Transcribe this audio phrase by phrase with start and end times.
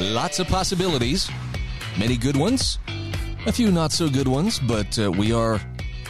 [0.00, 1.30] Lots of possibilities.
[1.98, 2.78] Many good ones,
[3.46, 5.60] a few not so good ones, but uh, we are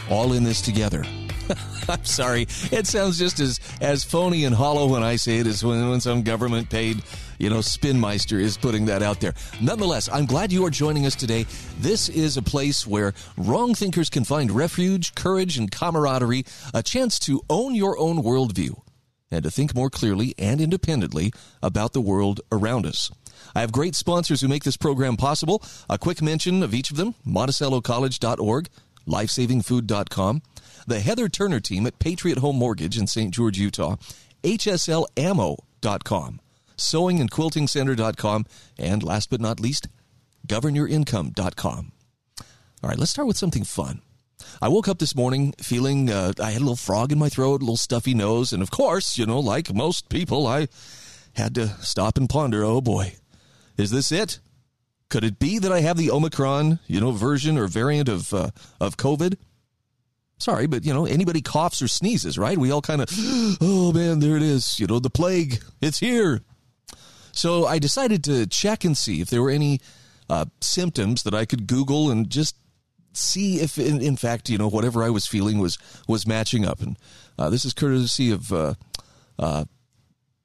[0.09, 1.03] all in this together.
[1.89, 2.43] I'm sorry.
[2.71, 5.99] It sounds just as, as phony and hollow when I say it as when, when
[5.99, 7.03] some government paid,
[7.37, 9.33] you know, spinmeister is putting that out there.
[9.59, 11.45] Nonetheless, I'm glad you are joining us today.
[11.79, 17.19] This is a place where wrong thinkers can find refuge, courage, and camaraderie, a chance
[17.19, 18.81] to own your own worldview
[19.29, 23.11] and to think more clearly and independently about the world around us.
[23.55, 25.63] I have great sponsors who make this program possible.
[25.89, 28.69] A quick mention of each of them MonticelloCollege.org,
[29.07, 30.41] LifesavingFood.com,
[30.87, 33.33] the Heather Turner team at Patriot Home Mortgage in St.
[33.33, 33.97] George, Utah,
[34.43, 36.39] HSLAmmo.com,
[36.77, 38.45] SewingAndQuiltingCenter.com,
[38.77, 39.87] and last but not least,
[40.47, 41.91] GovernYourIncome.com.
[42.83, 44.01] All right, let's start with something fun.
[44.61, 47.61] I woke up this morning feeling uh, I had a little frog in my throat,
[47.61, 50.67] a little stuffy nose, and of course, you know, like most people, I
[51.33, 52.63] had to stop and ponder.
[52.63, 53.13] Oh boy,
[53.77, 54.39] is this it?
[55.09, 58.51] Could it be that I have the Omicron, you know, version or variant of uh,
[58.79, 59.37] of COVID?
[60.37, 62.57] Sorry, but you know, anybody coughs or sneezes, right?
[62.57, 63.09] We all kind of,
[63.61, 64.79] oh man, there it is.
[64.79, 66.41] You know, the plague, it's here.
[67.31, 69.79] So I decided to check and see if there were any
[70.29, 72.55] uh, symptoms that I could Google and just
[73.13, 76.81] see if in, in, fact you know whatever I was feeling was was matching up.
[76.81, 76.97] And
[77.37, 78.75] uh, this is courtesy of uh,
[79.37, 79.65] uh,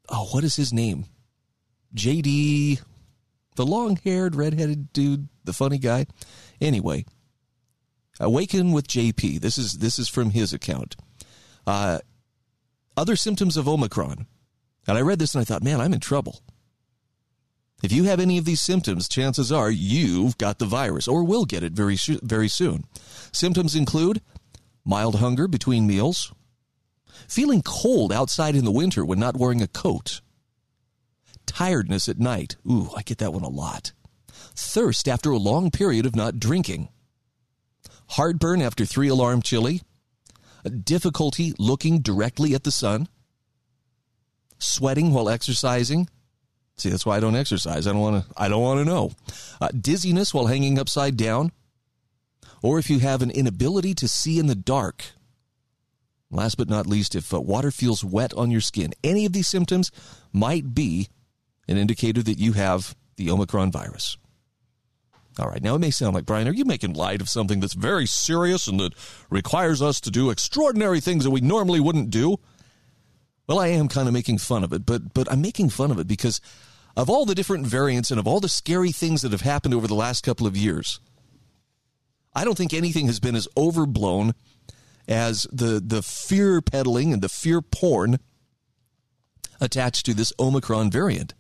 [0.09, 1.07] oh, what is his name?
[1.95, 2.83] JD,
[3.57, 6.07] the long-haired, red-headed dude, the funny guy.
[6.61, 7.05] Anyway,
[8.21, 9.41] awaken with JP.
[9.41, 10.97] This is this is from his account.
[11.67, 11.99] Uh,
[12.97, 14.27] other symptoms of Omicron,
[14.87, 16.41] and I read this and I thought, man, I'm in trouble.
[17.83, 21.45] If you have any of these symptoms, chances are you've got the virus or will
[21.45, 22.85] get it very, very soon.
[23.33, 24.23] Symptoms include
[24.85, 26.33] mild hunger between meals,
[27.29, 30.21] feeling cold outside in the winter when not wearing a coat,
[31.57, 32.57] tiredness at night.
[32.71, 33.93] Ooh, I get that one a lot.
[34.55, 36.91] Thirst after a long period of not drinking,
[38.11, 39.81] heartburn after three alarm chili,
[40.85, 43.09] difficulty looking directly at the sun,
[44.59, 46.09] sweating while exercising,
[46.79, 47.87] See, that's why I don't exercise.
[47.87, 48.35] I don't want to.
[48.37, 49.13] I don't want to know.
[49.63, 51.53] Uh, dizziness while hanging upside down,
[52.63, 55.03] or if you have an inability to see in the dark.
[56.31, 59.49] Last but not least, if uh, water feels wet on your skin, any of these
[59.49, 59.91] symptoms
[60.35, 61.09] might be
[61.69, 64.17] an indicator that you have the Omicron virus.
[65.39, 67.75] All right, now it may sound like, Brian, are you making light of something that's
[67.75, 68.95] very serious and that
[69.29, 72.39] requires us to do extraordinary things that we normally wouldn't do?
[73.47, 75.99] Well, I am kind of making fun of it, but but I'm making fun of
[75.99, 76.41] it because
[76.97, 79.87] of all the different variants and of all the scary things that have happened over
[79.87, 81.01] the last couple of years.
[82.35, 84.35] I don't think anything has been as overblown
[85.07, 88.19] as the the fear peddling and the fear porn
[89.61, 91.35] attached to this Omicron variant.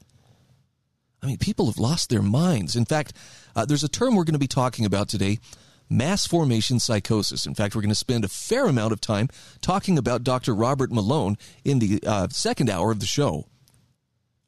[1.22, 2.76] I mean, people have lost their minds.
[2.76, 3.12] In fact,
[3.54, 5.38] uh, there's a term we're going to be talking about today
[5.88, 7.46] mass formation psychosis.
[7.46, 9.28] In fact, we're going to spend a fair amount of time
[9.60, 10.54] talking about Dr.
[10.54, 13.46] Robert Malone in the uh, second hour of the show.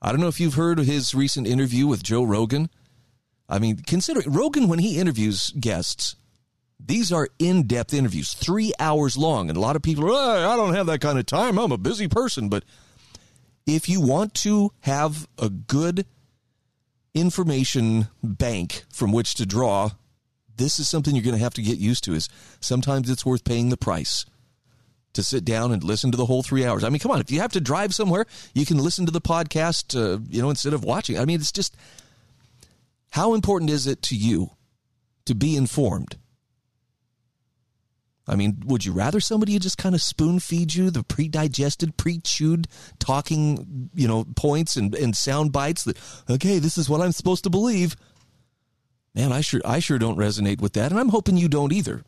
[0.01, 2.71] I don't know if you've heard his recent interview with Joe Rogan.
[3.49, 6.17] I mean, consider Rogan when he interviews guests.
[6.79, 10.75] These are in-depth interviews, three hours long, and a lot of people are, I don't
[10.75, 11.59] have that kind of time.
[11.59, 12.49] I'm a busy person.
[12.49, 12.65] But
[13.67, 16.07] if you want to have a good
[17.15, 19.91] information bank from which to draw
[20.59, 22.29] this is something you're going to have to get used to is
[22.61, 24.27] sometimes it's worth paying the price
[25.15, 26.85] to sit down and listen to the whole three hours.
[26.85, 29.21] I mean, come on, if you have to drive somewhere, you can listen to the
[29.21, 31.19] podcast, uh, you know, instead of watching.
[31.19, 31.77] I mean, it's just
[33.11, 34.51] how important is it to you
[35.25, 36.17] to be informed?
[38.29, 42.69] I mean, would you rather somebody just kind of spoon feed you the pre-digested, pre-chewed
[42.99, 45.97] talking, you know, points and, and sound bites that,
[46.29, 47.97] okay, this is what I'm supposed to believe?
[49.15, 52.03] Man, I sure I sure don't resonate with that, and I'm hoping you don't either.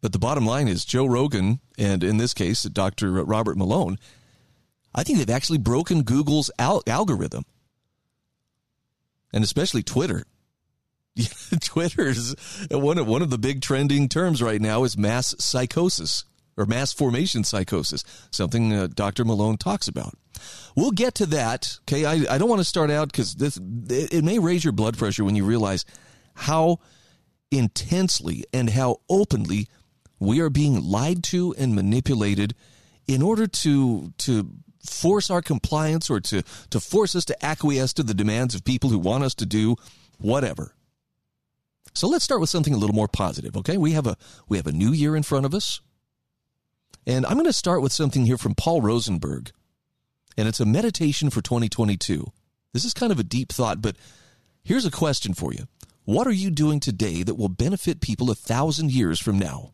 [0.00, 3.12] But the bottom line is Joe Rogan, and in this case, Dr.
[3.24, 3.98] Robert Malone,
[4.92, 7.44] I think they've actually broken Google's al- algorithm,
[9.32, 10.24] and especially Twitter.
[11.60, 12.34] Twitter is
[12.70, 16.24] one of one of the big trending terms right now is mass psychosis
[16.56, 19.24] or mass formation psychosis, something uh, Dr.
[19.24, 20.14] Malone talks about.
[20.76, 21.78] We'll get to that.
[21.82, 22.04] Okay.
[22.04, 24.98] I, I don't want to start out because this, it, it may raise your blood
[24.98, 25.84] pressure when you realize
[26.34, 26.78] how
[27.50, 29.68] intensely and how openly
[30.18, 32.54] we are being lied to and manipulated
[33.06, 34.48] in order to, to
[34.88, 38.90] force our compliance or to, to force us to acquiesce to the demands of people
[38.90, 39.76] who want us to do
[40.18, 40.74] whatever.
[41.94, 43.76] So let's start with something a little more positive, okay?
[43.76, 44.16] We have a
[44.48, 45.80] we have a new year in front of us.
[47.06, 49.50] And I'm going to start with something here from Paul Rosenberg.
[50.36, 52.26] And it's a meditation for 2022.
[52.72, 53.96] This is kind of a deep thought, but
[54.62, 55.66] here's a question for you.
[56.04, 59.72] What are you doing today that will benefit people a thousand years from now?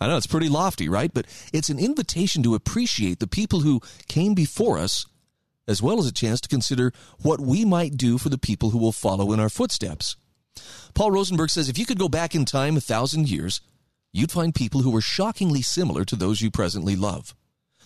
[0.00, 1.12] I know it's pretty lofty, right?
[1.12, 5.06] But it's an invitation to appreciate the people who came before us,
[5.66, 6.92] as well as a chance to consider
[7.22, 10.16] what we might do for the people who will follow in our footsteps.
[10.94, 13.60] Paul Rosenberg says if you could go back in time a thousand years,
[14.12, 17.34] you'd find people who were shockingly similar to those you presently love.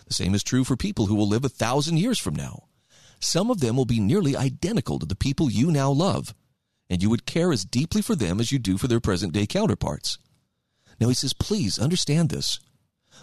[0.06, 2.64] The same is true for people who will live a thousand years from now.
[3.20, 6.34] Some of them will be nearly identical to the people you now love,
[6.88, 9.46] and you would care as deeply for them as you do for their present day
[9.46, 10.18] counterparts.
[11.00, 12.60] Now he says, please understand this.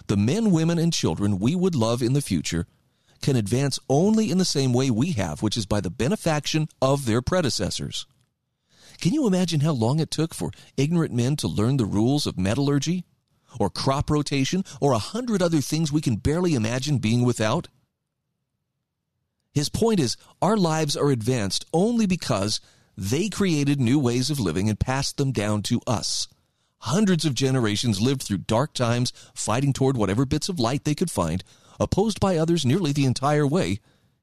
[0.07, 2.67] The men, women, and children we would love in the future
[3.21, 7.05] can advance only in the same way we have, which is by the benefaction of
[7.05, 8.05] their predecessors.
[8.99, 12.37] Can you imagine how long it took for ignorant men to learn the rules of
[12.37, 13.05] metallurgy,
[13.59, 17.67] or crop rotation, or a hundred other things we can barely imagine being without?
[19.53, 22.59] His point is, our lives are advanced only because
[22.97, 26.27] they created new ways of living and passed them down to us.
[26.79, 31.11] Hundreds of generations lived through dark times, fighting toward whatever bits of light they could
[31.11, 31.43] find,
[31.79, 33.79] opposed by others nearly the entire way,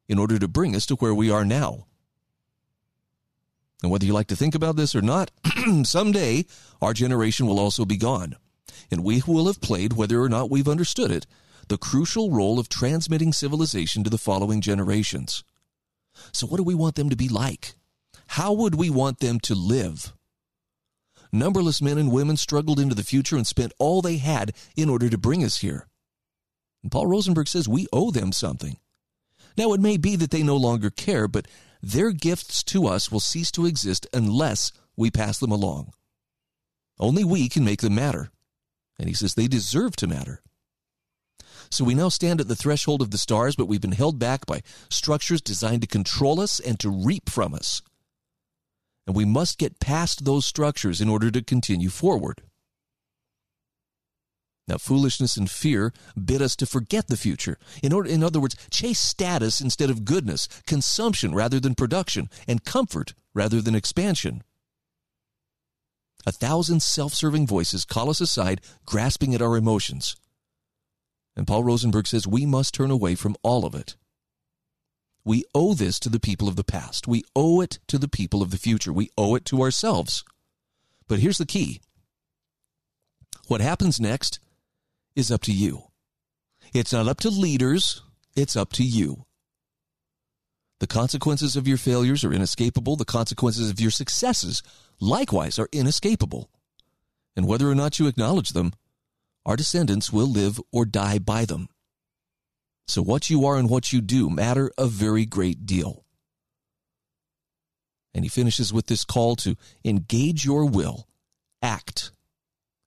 [0.08, 1.86] in order to bring us to where we are now.
[3.84, 5.30] And whether you like to think about this or not,
[5.82, 6.46] someday
[6.80, 8.34] our generation will also be gone.
[8.90, 11.26] And we will have played, whether or not we've understood it,
[11.68, 15.44] the crucial role of transmitting civilization to the following generations.
[16.32, 17.74] So, what do we want them to be like?
[18.28, 20.14] How would we want them to live?
[21.30, 25.10] Numberless men and women struggled into the future and spent all they had in order
[25.10, 25.88] to bring us here.
[26.82, 28.78] And Paul Rosenberg says we owe them something.
[29.58, 31.46] Now, it may be that they no longer care, but
[31.84, 35.92] their gifts to us will cease to exist unless we pass them along.
[36.98, 38.30] Only we can make them matter.
[38.98, 40.42] And he says they deserve to matter.
[41.70, 44.46] So we now stand at the threshold of the stars, but we've been held back
[44.46, 47.82] by structures designed to control us and to reap from us
[49.06, 52.42] and we must get past those structures in order to continue forward.
[54.66, 57.58] Now, foolishness and fear bid us to forget the future.
[57.82, 62.64] In, order, in other words, chase status instead of goodness, consumption rather than production, and
[62.64, 64.42] comfort rather than expansion.
[66.26, 70.16] A thousand self serving voices call us aside, grasping at our emotions.
[71.36, 73.96] And Paul Rosenberg says we must turn away from all of it.
[75.24, 77.08] We owe this to the people of the past.
[77.08, 78.92] We owe it to the people of the future.
[78.92, 80.24] We owe it to ourselves.
[81.08, 81.82] But here's the key
[83.46, 84.38] what happens next
[85.16, 85.84] is up to you.
[86.72, 88.02] It's not up to leaders,
[88.36, 89.26] it's up to you.
[90.80, 92.96] The consequences of your failures are inescapable.
[92.96, 94.62] The consequences of your successes,
[95.00, 96.50] likewise, are inescapable.
[97.36, 98.72] And whether or not you acknowledge them,
[99.46, 101.68] our descendants will live or die by them.
[102.86, 106.04] So, what you are and what you do matter a very great deal.
[108.12, 111.08] And he finishes with this call to engage your will,
[111.62, 112.12] act,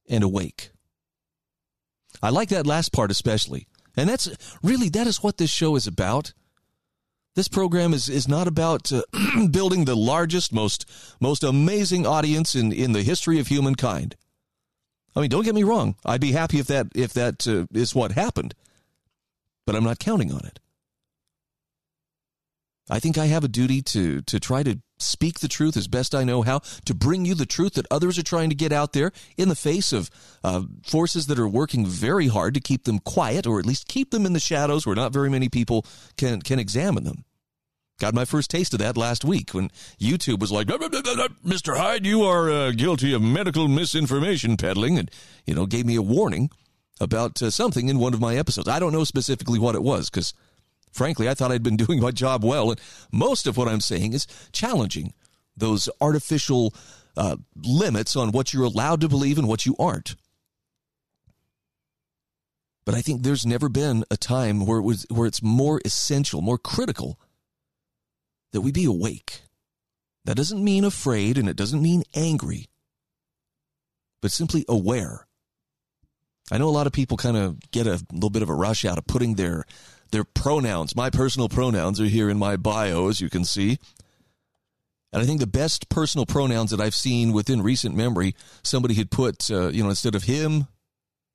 [0.07, 0.69] and awake.
[2.21, 3.67] I like that last part especially.
[3.95, 4.29] And that's
[4.61, 6.33] really, that is what this show is about.
[7.35, 9.03] This program is, is not about uh,
[9.51, 10.85] building the largest, most,
[11.19, 14.15] most amazing audience in, in the history of humankind.
[15.15, 15.95] I mean, don't get me wrong.
[16.05, 18.53] I'd be happy if that, if that uh, is what happened
[19.67, 20.59] but I'm not counting on it.
[22.89, 26.15] I think I have a duty to, to try to speak the truth as best
[26.15, 28.93] I know how, to bring you the truth that others are trying to get out
[28.93, 30.09] there in the face of
[30.43, 34.11] uh, forces that are working very hard to keep them quiet or at least keep
[34.11, 35.85] them in the shadows where not very many people
[36.17, 37.23] can, can examine them.
[37.99, 41.77] Got my first taste of that last week when YouTube was like, Mr.
[41.77, 45.09] Hyde, you are uh, guilty of medical misinformation peddling, and,
[45.47, 46.51] you know, gave me a warning
[46.99, 48.67] about uh, something in one of my episodes.
[48.67, 50.35] I don't know specifically what it was because,
[50.97, 52.71] frankly, I thought I'd been doing my job well.
[52.71, 55.13] And most of what I'm saying is challenging
[55.55, 56.73] those artificial
[57.15, 60.15] uh, limits on what you're allowed to believe and what you aren't.
[62.85, 66.41] But I think there's never been a time where it was where it's more essential,
[66.41, 67.19] more critical
[68.53, 69.41] that we be awake.
[70.23, 72.67] That doesn't mean afraid and it doesn't mean angry,
[74.21, 75.27] but simply aware
[76.51, 78.85] I know a lot of people kind of get a little bit of a rush
[78.85, 79.65] out of putting their
[80.11, 80.95] their pronouns.
[80.95, 83.79] My personal pronouns are here in my bio, as you can see.
[85.13, 89.09] And I think the best personal pronouns that I've seen within recent memory, somebody had
[89.09, 90.67] put, uh, you know, instead of him,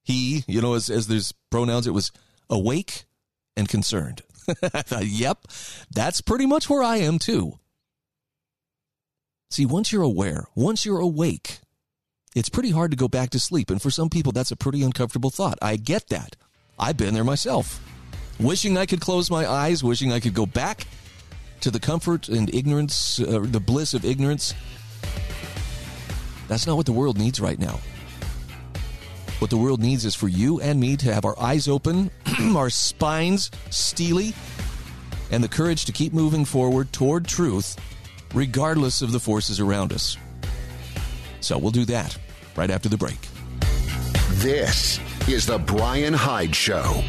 [0.05, 2.12] he, you know, as, as there's pronouns, it was
[2.50, 3.05] awake
[3.57, 4.23] and concerned.
[4.62, 5.47] I thought, yep,
[5.91, 7.59] that's pretty much where I am too.
[9.50, 11.59] See, once you're aware, once you're awake,
[12.35, 13.71] it's pretty hard to go back to sleep.
[13.71, 15.59] And for some people, that's a pretty uncomfortable thought.
[15.61, 16.37] I get that.
[16.79, 17.81] I've been there myself.
[18.43, 20.85] Wishing I could close my eyes, wishing I could go back
[21.61, 24.53] to the comfort and ignorance, uh, the bliss of ignorance.
[26.49, 27.79] That's not what the world needs right now.
[29.39, 32.11] What the world needs is for you and me to have our eyes open,
[32.57, 34.35] our spines steely,
[35.31, 37.77] and the courage to keep moving forward toward truth,
[38.35, 40.17] regardless of the forces around us.
[41.41, 42.19] So we'll do that
[42.57, 43.21] right after the break.
[44.41, 47.05] This is The Brian Hyde Show.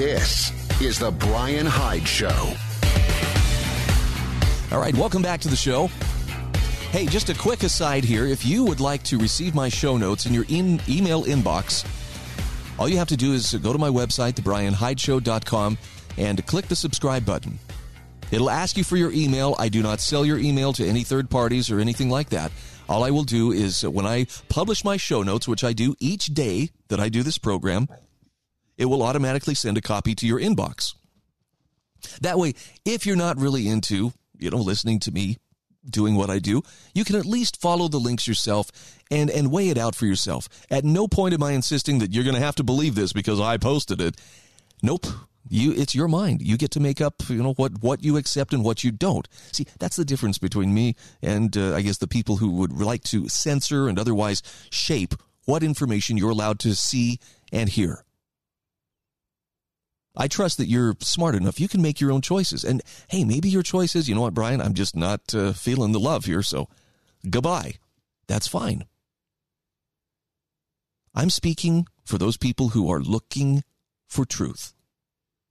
[0.00, 2.54] This is The Brian Hyde Show.
[4.72, 5.88] All right, welcome back to the show.
[6.90, 8.24] Hey, just a quick aside here.
[8.24, 11.86] If you would like to receive my show notes in your in- email inbox,
[12.78, 15.76] all you have to do is go to my website, thebrianhydeshow.com,
[16.16, 17.58] and click the subscribe button.
[18.30, 19.54] It'll ask you for your email.
[19.58, 22.52] I do not sell your email to any third parties or anything like that.
[22.88, 26.28] All I will do is when I publish my show notes, which I do each
[26.32, 27.86] day that I do this program,
[28.80, 30.94] it will automatically send a copy to your inbox.
[32.22, 32.54] That way,
[32.86, 35.36] if you're not really into, you know, listening to me
[35.88, 36.62] doing what I do,
[36.94, 38.70] you can at least follow the links yourself
[39.10, 40.48] and, and weigh it out for yourself.
[40.70, 43.38] At no point am I insisting that you're going to have to believe this because
[43.38, 44.16] I posted it.
[44.82, 45.06] Nope.
[45.46, 46.40] You, it's your mind.
[46.40, 49.28] You get to make up, you know, what, what you accept and what you don't.
[49.52, 53.04] See, that's the difference between me and, uh, I guess, the people who would like
[53.04, 57.18] to censor and otherwise shape what information you're allowed to see
[57.52, 58.04] and hear.
[60.20, 61.58] I trust that you're smart enough.
[61.58, 62.62] You can make your own choices.
[62.62, 65.92] And hey, maybe your choice is, you know what, Brian, I'm just not uh, feeling
[65.92, 66.42] the love here.
[66.42, 66.68] So
[67.30, 67.76] goodbye.
[68.28, 68.84] That's fine.
[71.14, 73.64] I'm speaking for those people who are looking
[74.06, 74.74] for truth.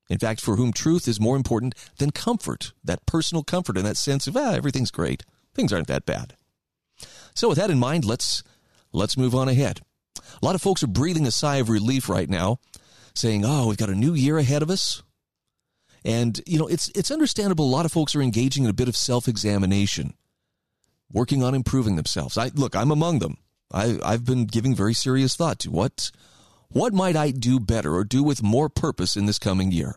[0.08, 3.98] In fact, for whom truth is more important than comfort, that personal comfort and that
[3.98, 5.24] sense of, ah, everything's great.
[5.52, 6.36] Things aren't that bad.
[7.34, 8.44] So with that in mind, let's,
[8.94, 9.82] let's move on ahead.
[10.16, 12.60] A lot of folks are breathing a sigh of relief right now
[13.20, 15.04] saying, "Oh, we've got a new year ahead of us."
[16.06, 17.66] And you know, it's it's understandable.
[17.66, 20.14] A lot of folks are engaging in a bit of self-examination,
[21.12, 22.38] working on improving themselves.
[22.38, 23.38] I look, I'm among them.
[23.72, 26.12] I I've been giving very serious thought to what
[26.70, 29.96] what might I do better or do with more purpose in this coming year.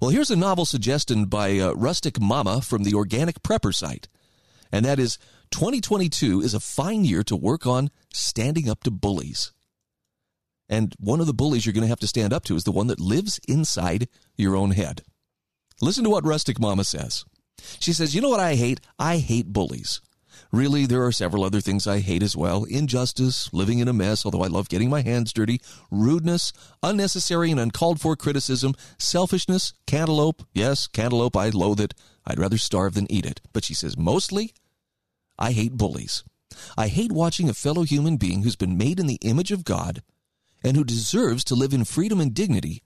[0.00, 4.08] Well, here's a novel suggestion by uh, Rustic Mama from the Organic Prepper site,
[4.70, 5.18] and that is
[5.50, 9.52] 2022 is a fine year to work on standing up to bullies.
[10.68, 12.72] And one of the bullies you're going to have to stand up to is the
[12.72, 15.02] one that lives inside your own head.
[15.80, 17.24] Listen to what Rustic Mama says.
[17.78, 18.80] She says, You know what I hate?
[18.98, 20.00] I hate bullies.
[20.52, 24.24] Really, there are several other things I hate as well injustice, living in a mess,
[24.24, 26.52] although I love getting my hands dirty, rudeness,
[26.82, 30.42] unnecessary and uncalled for criticism, selfishness, cantaloupe.
[30.52, 31.94] Yes, cantaloupe, I loathe it.
[32.26, 33.40] I'd rather starve than eat it.
[33.52, 34.52] But she says, Mostly,
[35.38, 36.24] I hate bullies.
[36.76, 40.02] I hate watching a fellow human being who's been made in the image of God
[40.64, 42.82] and who deserves to live in freedom and dignity,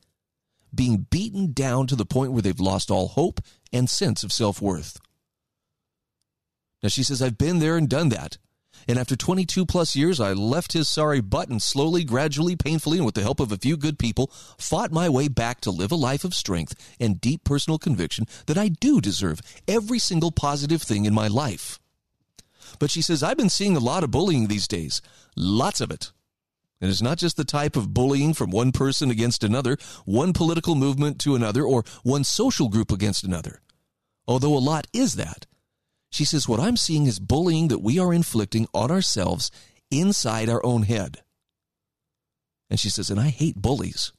[0.75, 3.41] being beaten down to the point where they've lost all hope
[3.73, 4.99] and sense of self worth.
[6.83, 8.39] Now, she says, I've been there and done that.
[8.87, 13.07] And after 22 plus years, I left his sorry butt and slowly, gradually, painfully, and
[13.07, 15.97] with the help of a few good people, fought my way back to live a
[15.97, 21.07] life of strength and deep personal conviction that I do deserve every single positive thing
[21.07, 21.81] in my life.
[22.79, 25.03] But she says, I've been seeing a lot of bullying these days.
[25.37, 26.13] Lots of it.
[26.81, 30.75] And it's not just the type of bullying from one person against another, one political
[30.75, 33.61] movement to another, or one social group against another.
[34.27, 35.47] Although a lot is that.
[36.11, 39.51] She says, What I'm seeing is bullying that we are inflicting on ourselves
[39.91, 41.23] inside our own head.
[42.71, 44.13] And she says, And I hate bullies.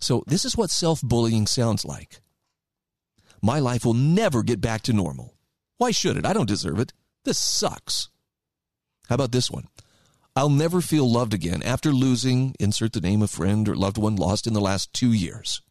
[0.00, 2.20] So this is what self bullying sounds like.
[3.42, 5.34] My life will never get back to normal.
[5.76, 6.26] Why should it?
[6.26, 6.92] I don't deserve it.
[7.24, 8.08] This sucks.
[9.08, 9.68] How about this one?
[10.38, 14.14] I'll never feel loved again after losing, insert the name of friend or loved one
[14.14, 15.62] lost in the last two years.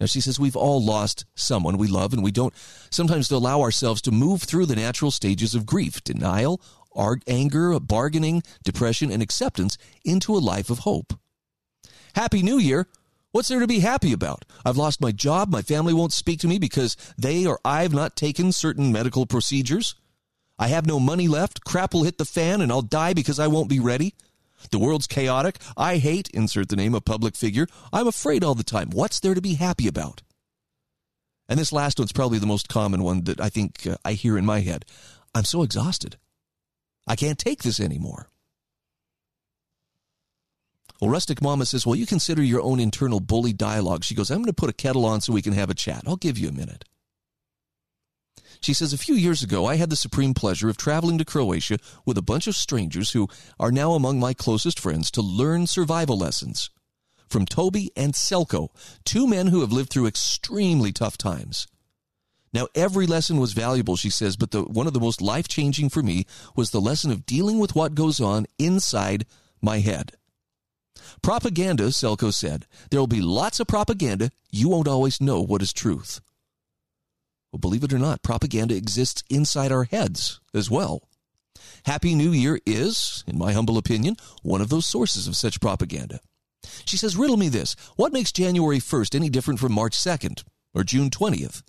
[0.00, 2.52] Now, she says we've all lost someone we love, and we don't
[2.90, 6.60] sometimes allow ourselves to move through the natural stages of grief, denial,
[7.28, 11.12] anger, bargaining, depression, and acceptance into a life of hope.
[12.16, 12.88] Happy New Year!
[13.30, 14.44] What's there to be happy about?
[14.64, 15.48] I've lost my job.
[15.48, 19.94] My family won't speak to me because they or I've not taken certain medical procedures.
[20.58, 21.64] I have no money left.
[21.64, 24.14] Crap will hit the fan and I'll die because I won't be ready.
[24.70, 25.58] The world's chaotic.
[25.76, 27.66] I hate, insert the name of public figure.
[27.92, 28.90] I'm afraid all the time.
[28.90, 30.22] What's there to be happy about?
[31.48, 34.38] And this last one's probably the most common one that I think uh, I hear
[34.38, 34.84] in my head.
[35.34, 36.16] I'm so exhausted.
[37.06, 38.30] I can't take this anymore.
[41.00, 44.04] Well, Rustic Mama says, Well, you consider your own internal bully dialogue.
[44.04, 46.04] She goes, I'm going to put a kettle on so we can have a chat.
[46.06, 46.84] I'll give you a minute.
[48.64, 51.76] She says, A few years ago, I had the supreme pleasure of traveling to Croatia
[52.06, 53.28] with a bunch of strangers who
[53.60, 56.70] are now among my closest friends to learn survival lessons.
[57.28, 58.70] From Toby and Selco,
[59.04, 61.66] two men who have lived through extremely tough times.
[62.54, 65.90] Now, every lesson was valuable, she says, but the, one of the most life changing
[65.90, 66.24] for me
[66.56, 69.26] was the lesson of dealing with what goes on inside
[69.60, 70.12] my head.
[71.20, 72.64] Propaganda, Selco said.
[72.90, 74.30] There will be lots of propaganda.
[74.50, 76.22] You won't always know what is truth.
[77.54, 81.08] Well, believe it or not, propaganda exists inside our heads as well.
[81.84, 86.18] Happy New Year is, in my humble opinion, one of those sources of such propaganda.
[86.84, 87.76] She says, Riddle me this.
[87.94, 90.42] What makes January 1st any different from March 2nd
[90.74, 91.62] or June 20th?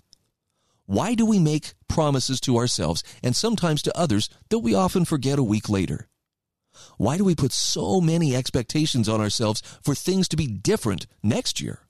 [0.86, 5.38] Why do we make promises to ourselves and sometimes to others that we often forget
[5.38, 6.08] a week later?
[6.98, 11.60] Why do we put so many expectations on ourselves for things to be different next
[11.60, 11.85] year?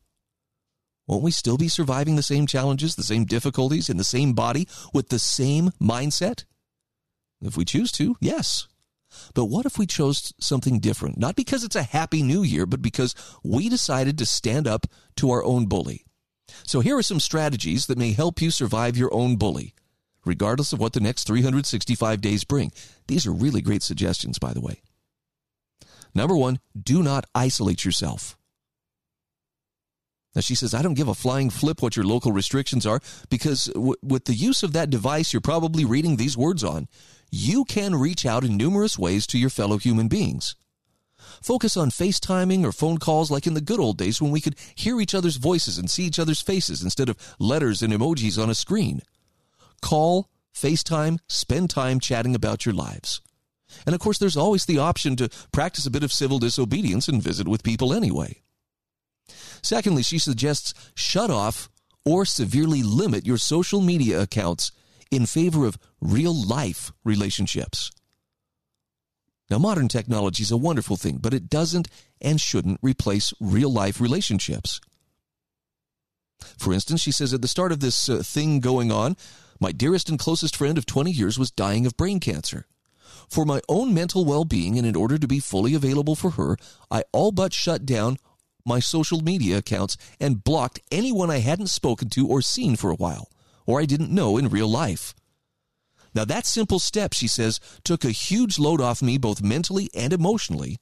[1.07, 4.69] Won't we still be surviving the same challenges, the same difficulties in the same body
[4.93, 6.45] with the same mindset?
[7.41, 8.67] If we choose to, yes.
[9.35, 11.19] But what if we chose something different?
[11.19, 14.87] Not because it's a happy new year, but because we decided to stand up
[15.17, 16.05] to our own bully.
[16.65, 19.75] So here are some strategies that may help you survive your own bully
[20.27, 22.73] regardless of what the next 365 days bring.
[23.07, 24.83] These are really great suggestions, by the way.
[26.15, 28.37] Number one, do not isolate yourself.
[30.37, 33.01] Now, she says, I don't give a flying flip what your local restrictions are
[33.31, 36.89] because w- with the use of that device you're probably reading these words on,
[37.31, 40.55] you can reach out in numerous ways to your fellow human beings.
[41.41, 44.57] Focus on FaceTiming or phone calls like in the good old days when we could
[44.75, 48.51] hear each other's voices and see each other's faces instead of letters and emojis on
[48.51, 49.01] a screen.
[49.81, 53.23] Call, FaceTime, spend time chatting about your lives.
[53.87, 57.23] And of course, there's always the option to practice a bit of civil disobedience and
[57.23, 58.43] visit with people anyway.
[59.67, 61.69] Secondly, she suggests shut off
[62.05, 64.71] or severely limit your social media accounts
[65.11, 67.91] in favor of real life relationships.
[69.51, 71.89] Now, modern technology is a wonderful thing, but it doesn't
[72.21, 74.81] and shouldn't replace real life relationships.
[76.57, 79.17] For instance, she says at the start of this uh, thing going on,
[79.59, 82.67] my dearest and closest friend of 20 years was dying of brain cancer.
[83.29, 86.57] For my own mental well being and in order to be fully available for her,
[86.89, 88.19] I all but shut down
[88.67, 92.97] my social media accounts and blocked anyone I hadn't spoken to or seen for a
[92.97, 93.29] while,
[93.67, 95.15] or I didn't know in real life.
[96.15, 100.13] Now, that simple step, she says, took a huge load off me both mentally and
[100.13, 100.79] emotionally,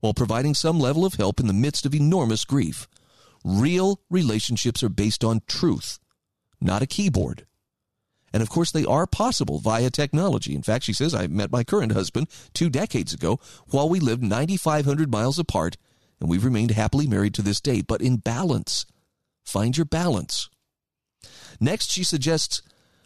[0.00, 2.88] while providing some level of help in the midst of enormous grief.
[3.44, 6.00] Real relationships are based on truth,
[6.60, 7.46] not a keyboard.
[8.32, 10.56] And of course, they are possible via technology.
[10.56, 14.24] In fact, she says, I met my current husband two decades ago while we lived
[14.24, 15.76] 9,500 miles apart,
[16.24, 18.86] and we've remained happily married to this day, but in balance.
[19.44, 20.48] Find your balance.
[21.60, 22.62] Next, she suggests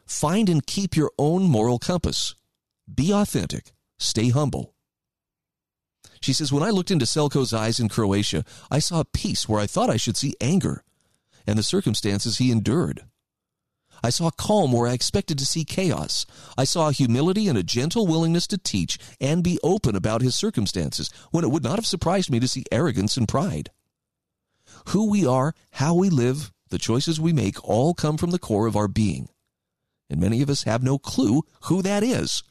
[0.06, 2.36] find and keep your own moral compass.
[2.94, 3.72] Be authentic.
[3.98, 4.72] Stay humble.
[6.22, 9.66] She says, When I looked into Selco's eyes in Croatia, I saw peace where I
[9.66, 10.84] thought I should see anger
[11.44, 13.02] and the circumstances he endured.
[14.02, 16.26] I saw calm where I expected to see chaos.
[16.56, 21.10] I saw humility and a gentle willingness to teach and be open about his circumstances
[21.30, 23.70] when it would not have surprised me to see arrogance and pride.
[24.88, 28.66] Who we are, how we live, the choices we make all come from the core
[28.66, 29.28] of our being.
[30.10, 32.42] And many of us have no clue who that is.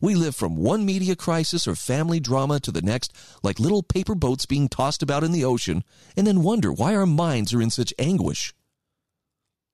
[0.00, 4.14] We live from one media crisis or family drama to the next, like little paper
[4.14, 5.82] boats being tossed about in the ocean,
[6.16, 8.54] and then wonder why our minds are in such anguish.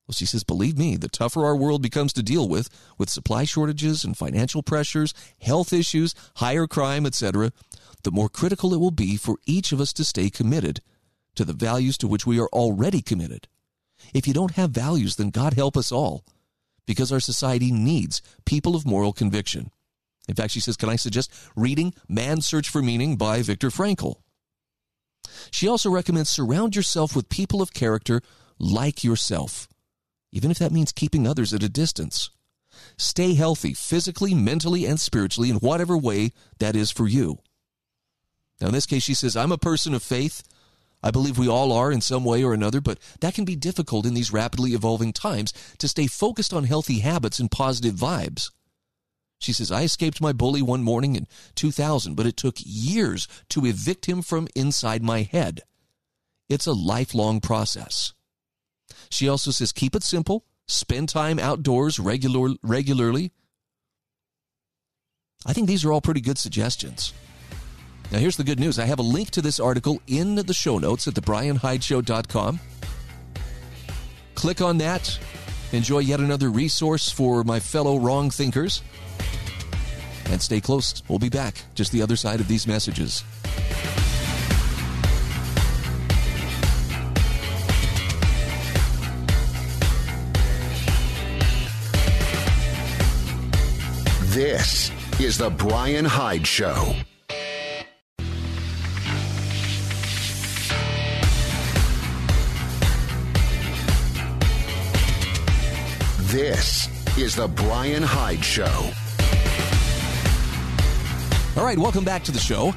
[0.09, 3.45] Well, she says, believe me, the tougher our world becomes to deal with, with supply
[3.45, 7.53] shortages and financial pressures, health issues, higher crime, etc.,
[8.05, 10.81] the more critical it will be for each of us to stay committed
[11.35, 13.49] to the values to which we are already committed.
[14.15, 16.25] If you don't have values, then God help us all,
[16.87, 19.71] because our society needs people of moral conviction.
[20.27, 24.23] In fact, she says, Can I suggest reading Man's Search for Meaning by Viktor Frankl?
[25.51, 28.23] She also recommends surround yourself with people of character
[28.59, 29.69] like yourself
[30.33, 32.31] even if that means keeping others at a distance.
[32.97, 37.39] Stay healthy physically, mentally, and spiritually in whatever way that is for you.
[38.61, 40.43] Now, in this case, she says, I'm a person of faith.
[41.03, 44.05] I believe we all are in some way or another, but that can be difficult
[44.05, 48.51] in these rapidly evolving times to stay focused on healthy habits and positive vibes.
[49.39, 53.65] She says, I escaped my bully one morning in 2000, but it took years to
[53.65, 55.61] evict him from inside my head.
[56.49, 58.13] It's a lifelong process.
[59.11, 63.33] She also says, keep it simple, spend time outdoors regular, regularly.
[65.47, 67.13] I think these are all pretty good suggestions.
[68.11, 70.79] Now, here's the good news I have a link to this article in the show
[70.79, 72.61] notes at thebrianhydeshow.com.
[74.35, 75.19] Click on that.
[75.73, 78.83] Enjoy yet another resource for my fellow wrong thinkers.
[80.27, 81.03] And stay close.
[81.09, 83.25] We'll be back just the other side of these messages.
[94.39, 96.95] This is The Brian Hyde Show.
[106.21, 108.65] This is The Brian Hyde Show.
[111.57, 112.73] All right, welcome back to the show.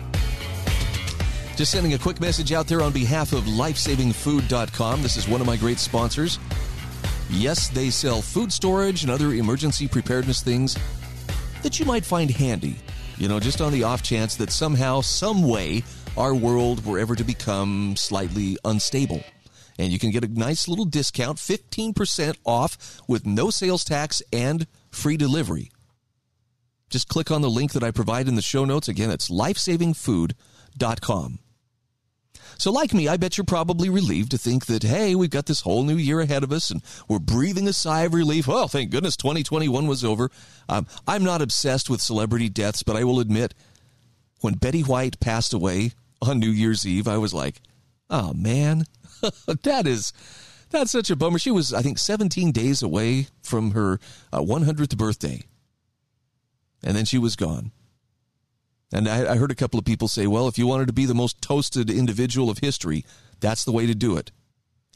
[1.56, 5.04] Just sending a quick message out there on behalf of lifesavingfood.com.
[5.04, 6.40] This is one of my great sponsors.
[7.30, 10.76] Yes, they sell food storage and other emergency preparedness things
[11.64, 12.76] that you might find handy.
[13.18, 15.84] You know, just on the off chance that somehow, some way,
[16.18, 19.24] our world were ever to become slightly unstable
[19.82, 24.68] and you can get a nice little discount 15% off with no sales tax and
[24.92, 25.72] free delivery.
[26.90, 28.88] Just click on the link that I provide in the show notes.
[28.88, 31.40] Again, it's lifesavingfood.com.
[32.62, 35.62] So, like me, I bet you're probably relieved to think that, hey, we've got this
[35.62, 38.48] whole new year ahead of us and we're breathing a sigh of relief.
[38.48, 40.30] Well, thank goodness 2021 was over.
[40.70, 43.56] Um, I'm not obsessed with celebrity deaths, but I will admit,
[44.42, 47.62] when Betty White passed away on New Year's Eve, I was like,
[48.12, 48.84] oh man,
[49.64, 50.14] that is
[50.70, 51.40] that's such a bummer.
[51.40, 54.00] She was, I think, 17 days away from her
[54.32, 55.42] uh, 100th birthday,
[56.84, 57.72] and then she was gone.
[58.92, 61.06] And I, I heard a couple of people say, "Well, if you wanted to be
[61.06, 63.06] the most toasted individual of history,
[63.40, 64.32] that's the way to do it."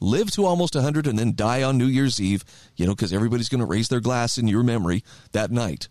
[0.02, 2.44] Live to almost 100 and then die on New Year's Eve,
[2.76, 5.88] you know, because everybody's going to raise their glass in your memory that night.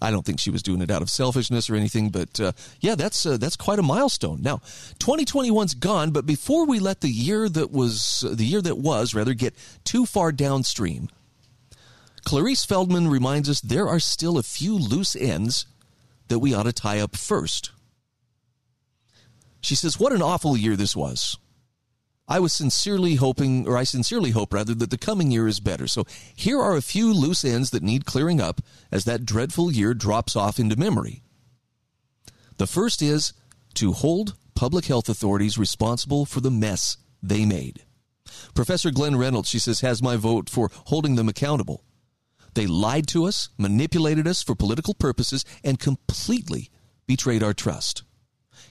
[0.00, 2.96] I don't think she was doing it out of selfishness or anything, but uh, yeah,
[2.96, 4.42] that's uh, that's quite a milestone.
[4.42, 4.58] Now,
[4.98, 9.14] 2021's gone, but before we let the year that was uh, the year that was
[9.14, 11.08] rather get too far downstream,
[12.26, 15.64] Clarice Feldman reminds us there are still a few loose ends
[16.28, 17.70] that we ought to tie up first.
[19.60, 21.36] She says, "What an awful year this was."
[22.28, 25.86] I was sincerely hoping, or I sincerely hope rather, that the coming year is better.
[25.86, 28.60] So here are a few loose ends that need clearing up
[28.90, 31.22] as that dreadful year drops off into memory.
[32.56, 33.32] The first is
[33.74, 37.84] to hold public health authorities responsible for the mess they made.
[38.54, 41.84] Professor Glenn Reynolds, she says, has my vote for holding them accountable.
[42.56, 46.70] They lied to us, manipulated us for political purposes, and completely
[47.06, 48.02] betrayed our trust.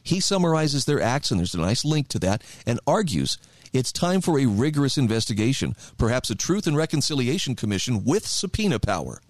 [0.01, 3.37] He summarizes their acts, and there's a nice link to that, and argues
[3.73, 9.21] it's time for a rigorous investigation, perhaps a Truth and Reconciliation Commission with subpoena power,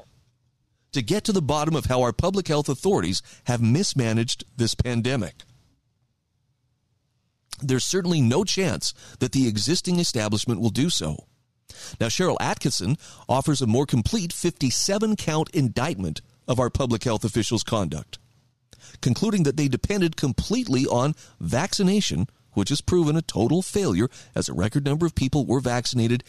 [0.93, 5.43] to get to the bottom of how our public health authorities have mismanaged this pandemic.
[7.61, 11.25] There's certainly no chance that the existing establishment will do so.
[11.99, 17.63] Now, Sharyl Attkisson offers a more complete 57 count indictment of our public health officials'
[17.63, 18.19] conduct
[19.01, 24.53] concluding that they depended completely on vaccination, which has proven a total failure as a
[24.53, 26.23] record number of people were vaccinated,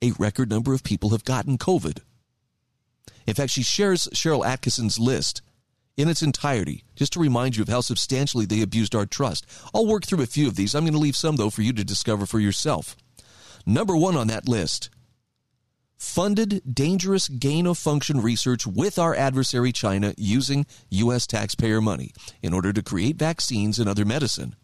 [0.00, 1.98] a record number of people have gotten COVID.
[3.26, 5.42] In fact, she shares Sharyl Attkisson's list
[5.96, 9.46] in its entirety, just to remind you of how substantially they abused our trust.
[9.74, 10.74] I'll work through a few of these.
[10.74, 12.96] I'm going to leave some, though, for you to discover for yourself.
[13.66, 14.90] Number one on that list
[16.02, 21.28] funded dangerous gain of function research with our adversary China using U.S.
[21.28, 22.10] taxpayer money
[22.42, 24.56] in order to create vaccines and other medicine.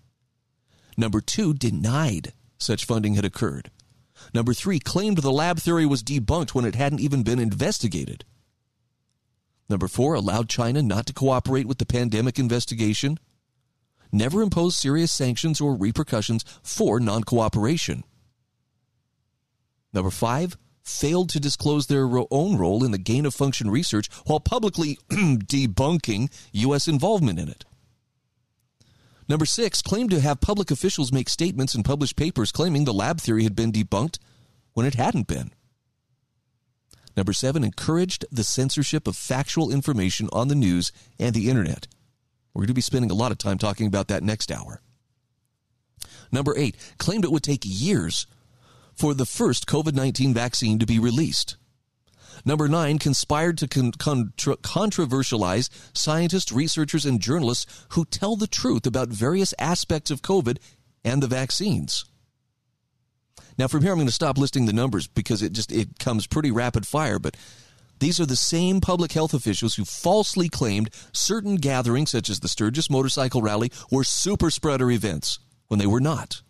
[0.97, 3.71] Number two, denied such funding had occurred.
[4.35, 8.25] Number three, claimed the lab theory was debunked when it hadn't even been investigated.
[9.71, 13.17] Number four, allowed China not to cooperate with the pandemic investigation.
[14.11, 18.03] Never imposed serious sanctions or repercussions for non cooperation.
[19.99, 24.39] Number five, failed to disclose their own role in the gain of function research while
[24.39, 26.87] publicly debunking U.S.
[26.87, 27.65] involvement in it.
[29.29, 33.21] Number six, claimed to have public officials make statements and publish papers claiming the lab
[33.21, 34.21] theory had been debunked
[34.73, 35.51] when it hadn't been.
[37.17, 41.89] Number seven, encouraged the censorship of factual information on the news and the internet.
[42.55, 44.81] We're going to be spending a lot of time talking about that next hour.
[46.31, 48.29] Number eight, claimed it would take years
[48.99, 51.57] for the first COVID 19 vaccine to be released.
[52.45, 58.87] Number nine, conspired to con- contra- controversialize scientists, researchers, and journalists who tell the truth
[58.87, 60.59] about various aspects of COVID
[61.05, 62.05] and the vaccines.
[63.57, 66.27] Now, from here, I'm going to stop listing the numbers because it just it comes
[66.27, 67.19] pretty rapid fire.
[67.19, 67.37] But
[67.99, 72.49] these are the same public health officials who falsely claimed certain gatherings, such as the
[72.49, 76.43] Sturgis Motorcycle Rally, were super spreader events when they were not.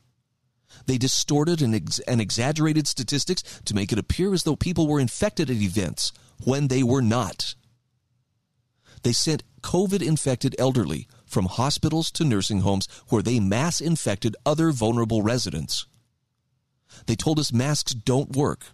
[0.89, 4.99] They distorted and, ex- and exaggerated statistics to make it appear as though people were
[4.99, 7.55] infected at events when they were not.
[9.03, 14.71] They sent COVID infected elderly from hospitals to nursing homes where they mass infected other
[14.71, 15.87] vulnerable residents.
[17.05, 18.69] They told us masks don't work.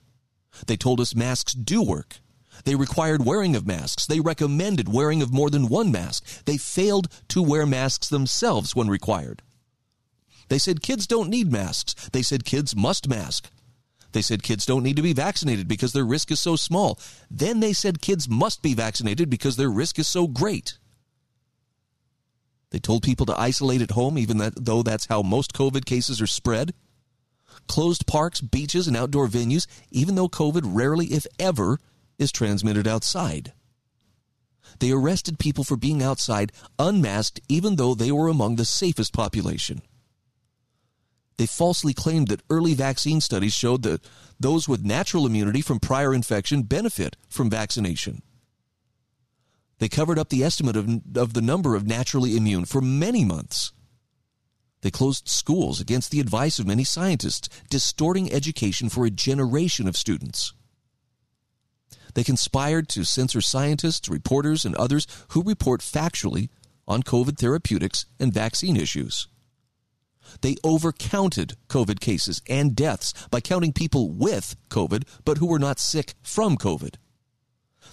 [0.68, 2.20] They told us masks do work.
[2.64, 4.06] They required wearing of masks.
[4.06, 6.44] They recommended wearing of more than one mask.
[6.44, 9.42] They failed to wear masks themselves when required.
[10.48, 11.94] They said kids don't need masks.
[12.12, 13.50] They said kids must mask.
[14.12, 17.00] They said kids don't need to be vaccinated because their risk is so small.
[17.30, 20.78] Then they said kids must be vaccinated because their risk is so great.
[22.70, 26.26] They told people to isolate at home, even though that's how most COVID cases are
[26.26, 26.74] spread.
[27.66, 31.78] Closed parks, beaches, and outdoor venues, even though COVID rarely, if ever,
[32.18, 33.52] is transmitted outside.
[34.80, 39.82] They arrested people for being outside unmasked, even though they were among the safest population.
[41.36, 44.04] They falsely claimed that early vaccine studies showed that
[44.38, 48.22] those with natural immunity from prior infection benefit from vaccination.
[49.78, 53.72] They covered up the estimate of, of the number of naturally immune for many months.
[54.82, 59.96] They closed schools against the advice of many scientists, distorting education for a generation of
[59.96, 60.52] students.
[62.14, 66.48] They conspired to censor scientists, reporters, and others who report factually
[66.86, 69.26] on COVID therapeutics and vaccine issues.
[70.40, 75.78] They overcounted COVID cases and deaths by counting people with COVID, but who were not
[75.78, 76.96] sick from COVID.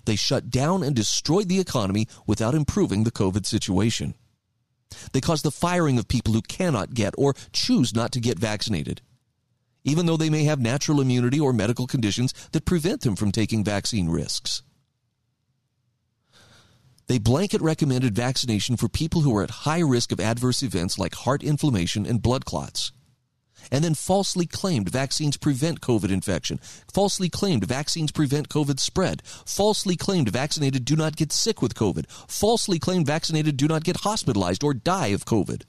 [0.05, 4.15] They shut down and destroyed the economy without improving the COVID situation.
[5.13, 9.01] They caused the firing of people who cannot get or choose not to get vaccinated,
[9.83, 13.63] even though they may have natural immunity or medical conditions that prevent them from taking
[13.63, 14.63] vaccine risks.
[17.11, 21.13] They blanket recommended vaccination for people who are at high risk of adverse events like
[21.13, 22.93] heart inflammation and blood clots.
[23.69, 26.61] And then falsely claimed vaccines prevent COVID infection,
[26.93, 32.09] falsely claimed vaccines prevent COVID spread, falsely claimed vaccinated do not get sick with COVID,
[32.29, 35.63] falsely claimed vaccinated do not get hospitalized or die of COVID.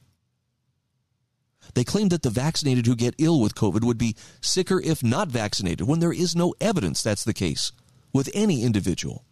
[1.74, 5.26] They claimed that the vaccinated who get ill with COVID would be sicker if not
[5.26, 7.72] vaccinated, when there is no evidence that's the case
[8.12, 9.24] with any individual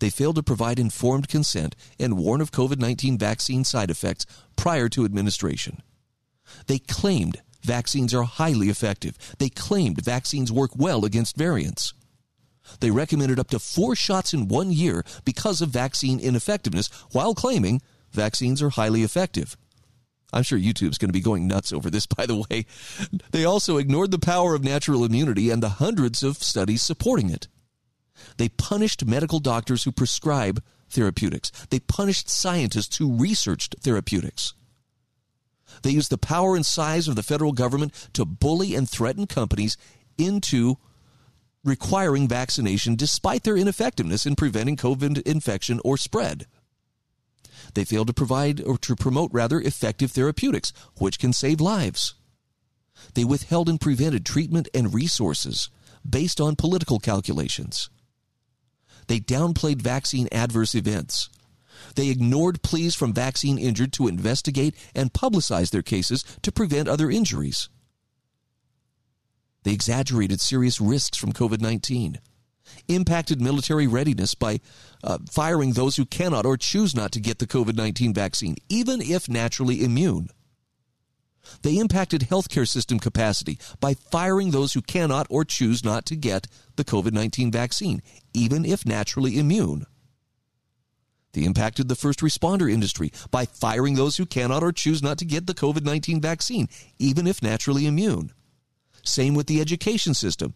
[0.00, 4.88] they failed to provide informed consent and warn of COVID 19 vaccine side effects prior
[4.90, 5.82] to administration.
[6.66, 9.16] They claimed vaccines are highly effective.
[9.38, 11.94] They claimed vaccines work well against variants.
[12.80, 17.82] They recommended up to four shots in one year because of vaccine ineffectiveness while claiming
[18.12, 19.56] vaccines are highly effective.
[20.32, 22.66] I'm sure YouTube's going to be going nuts over this, by the way.
[23.32, 27.48] They also ignored the power of natural immunity and the hundreds of studies supporting it.
[28.36, 31.50] They punished medical doctors who prescribe therapeutics.
[31.70, 34.54] They punished scientists who researched therapeutics.
[35.82, 39.76] They used the power and size of the federal government to bully and threaten companies
[40.18, 40.76] into
[41.64, 46.46] requiring vaccination despite their ineffectiveness in preventing COVID infection or spread.
[47.74, 52.14] They failed to provide or to promote rather effective therapeutics, which can save lives.
[53.14, 55.68] They withheld and prevented treatment and resources
[56.08, 57.90] based on political calculations.
[59.10, 61.30] They downplayed vaccine adverse events.
[61.96, 67.10] They ignored pleas from vaccine injured to investigate and publicize their cases to prevent other
[67.10, 67.68] injuries.
[69.64, 72.20] They exaggerated serious risks from COVID 19,
[72.86, 74.60] impacted military readiness by
[75.02, 79.02] uh, firing those who cannot or choose not to get the COVID 19 vaccine, even
[79.02, 80.28] if naturally immune.
[81.62, 86.46] They impacted healthcare system capacity by firing those who cannot or choose not to get
[86.76, 88.02] the COVID 19 vaccine,
[88.34, 89.86] even if naturally immune.
[91.32, 95.24] They impacted the first responder industry by firing those who cannot or choose not to
[95.24, 98.32] get the COVID 19 vaccine, even if naturally immune.
[99.02, 100.54] Same with the education system.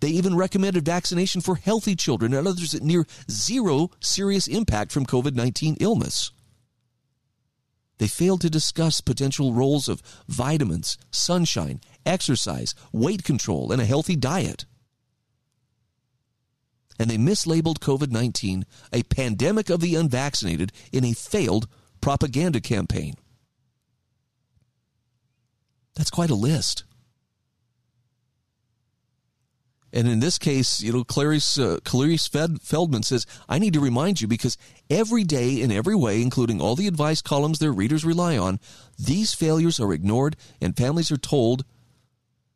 [0.00, 5.06] They even recommended vaccination for healthy children and others at near zero serious impact from
[5.06, 6.32] COVID 19 illness.
[8.02, 14.16] They failed to discuss potential roles of vitamins, sunshine, exercise, weight control, and a healthy
[14.16, 14.64] diet.
[16.98, 21.68] And they mislabeled COVID 19 a pandemic of the unvaccinated in a failed
[22.00, 23.14] propaganda campaign.
[25.94, 26.82] That's quite a list.
[29.92, 34.20] And in this case, you know, Clarice, uh, Clarice Feldman says, I need to remind
[34.22, 34.56] you because
[34.88, 38.58] every day, in every way, including all the advice columns their readers rely on,
[38.98, 41.64] these failures are ignored and families are told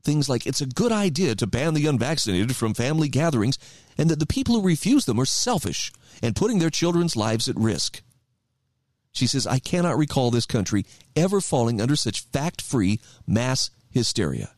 [0.03, 3.59] things like it's a good idea to ban the unvaccinated from family gatherings
[3.99, 7.57] and that the people who refuse them are selfish and putting their children's lives at
[7.57, 8.03] risk.
[9.13, 14.51] She says, I cannot recall this country ever falling under such fact free mass hysteria.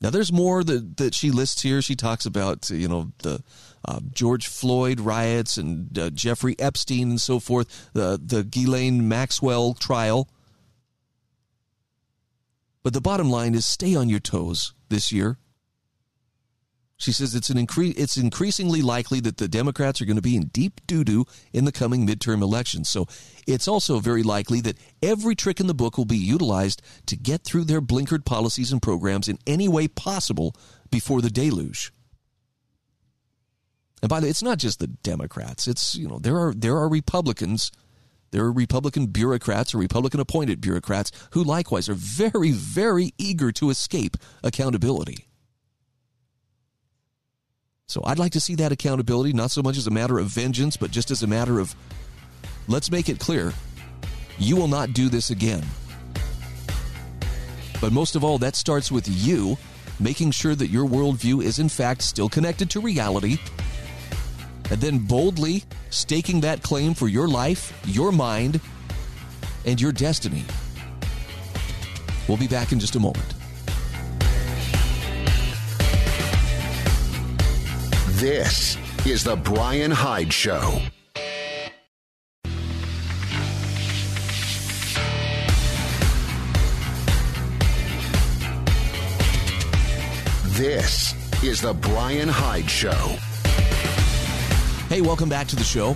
[0.00, 1.82] Now, there's more that, that she lists here.
[1.82, 3.42] She talks about, you know, the
[3.84, 9.74] uh, George Floyd riots and uh, Jeffrey Epstein and so forth, the, the Ghislaine Maxwell
[9.74, 10.28] trial.
[12.84, 15.38] But the bottom line is stay on your toes this year.
[16.98, 20.34] She says it's an incre- it's increasingly likely that the Democrats are going to be
[20.34, 22.88] in deep doo doo in the coming midterm elections.
[22.88, 23.06] So
[23.46, 27.44] it's also very likely that every trick in the book will be utilized to get
[27.44, 30.56] through their blinkered policies and programs in any way possible
[30.90, 31.92] before the deluge.
[34.02, 35.68] And by the way, it's not just the Democrats.
[35.68, 37.70] It's you know there are there are Republicans,
[38.32, 43.70] there are Republican bureaucrats or Republican appointed bureaucrats who likewise are very very eager to
[43.70, 45.27] escape accountability.
[47.88, 50.76] So I'd like to see that accountability, not so much as a matter of vengeance,
[50.76, 51.74] but just as a matter of
[52.68, 53.54] let's make it clear
[54.38, 55.64] you will not do this again.
[57.80, 59.56] But most of all, that starts with you
[59.98, 63.38] making sure that your worldview is in fact still connected to reality,
[64.70, 68.60] and then boldly staking that claim for your life, your mind,
[69.64, 70.44] and your destiny.
[72.28, 73.37] We'll be back in just a moment.
[78.18, 78.76] This
[79.06, 80.80] is The Brian Hyde Show.
[90.46, 92.90] This is The Brian Hyde Show.
[94.88, 95.94] Hey, welcome back to the show.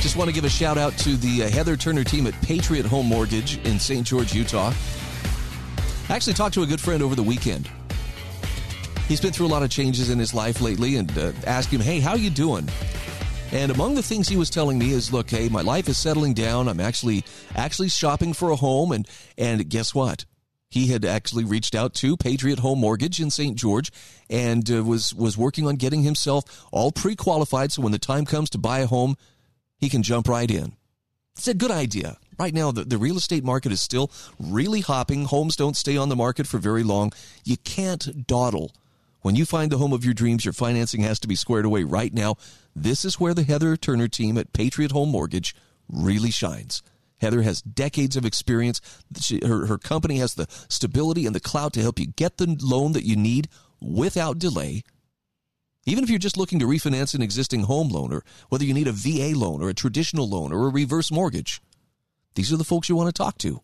[0.00, 2.84] Just want to give a shout out to the uh, Heather Turner team at Patriot
[2.86, 4.04] Home Mortgage in St.
[4.04, 4.72] George, Utah.
[6.08, 7.70] I actually talked to a good friend over the weekend
[9.08, 11.80] he's been through a lot of changes in his life lately and uh, asked him,
[11.80, 12.68] hey, how you doing?
[13.52, 16.32] And among the things he was telling me is, look, hey, my life is settling
[16.32, 16.68] down.
[16.68, 17.22] I'm actually
[17.54, 20.24] actually shopping for a home, and and guess what?
[20.70, 23.54] He had actually reached out to Patriot Home Mortgage in St.
[23.54, 23.92] George
[24.30, 28.48] and uh, was was working on getting himself all pre-qualified, so when the time comes
[28.50, 29.16] to buy a home,
[29.76, 30.72] he can jump right in.
[31.36, 32.16] It's a good idea.
[32.38, 35.26] Right now, the, the real estate market is still really hopping.
[35.26, 37.12] Homes don't stay on the market for very long.
[37.44, 38.72] You can't dawdle
[39.22, 41.84] when you find the home of your dreams, your financing has to be squared away
[41.84, 42.36] right now.
[42.74, 45.54] This is where the Heather Turner team at Patriot Home Mortgage
[45.88, 46.82] really shines.
[47.20, 48.80] Heather has decades of experience.
[49.20, 52.56] She, her, her company has the stability and the clout to help you get the
[52.60, 53.48] loan that you need
[53.80, 54.82] without delay.
[55.84, 58.88] Even if you're just looking to refinance an existing home loan, or whether you need
[58.88, 61.60] a VA loan, or a traditional loan, or a reverse mortgage,
[62.34, 63.60] these are the folks you want to talk to.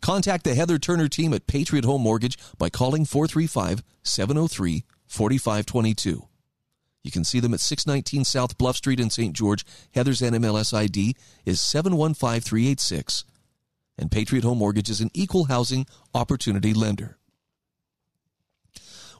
[0.00, 6.28] Contact the Heather Turner team at Patriot Home Mortgage by calling 435 703 4522.
[7.02, 9.32] You can see them at 619 South Bluff Street in St.
[9.32, 9.64] George.
[9.94, 13.24] Heather's NMLS ID is 715386.
[13.96, 17.16] And Patriot Home Mortgage is an equal housing opportunity lender.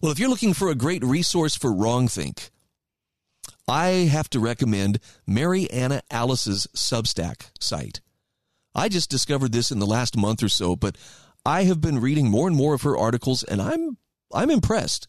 [0.03, 2.51] Well, if you're looking for a great resource for wrongthink,
[3.69, 8.01] I have to recommend Mary Anna Alice's Substack site.
[8.77, 10.97] I just discovered this in the last month or so, but
[11.47, 13.97] I have been reading more and more of her articles and I'm
[14.33, 15.09] I'm impressed.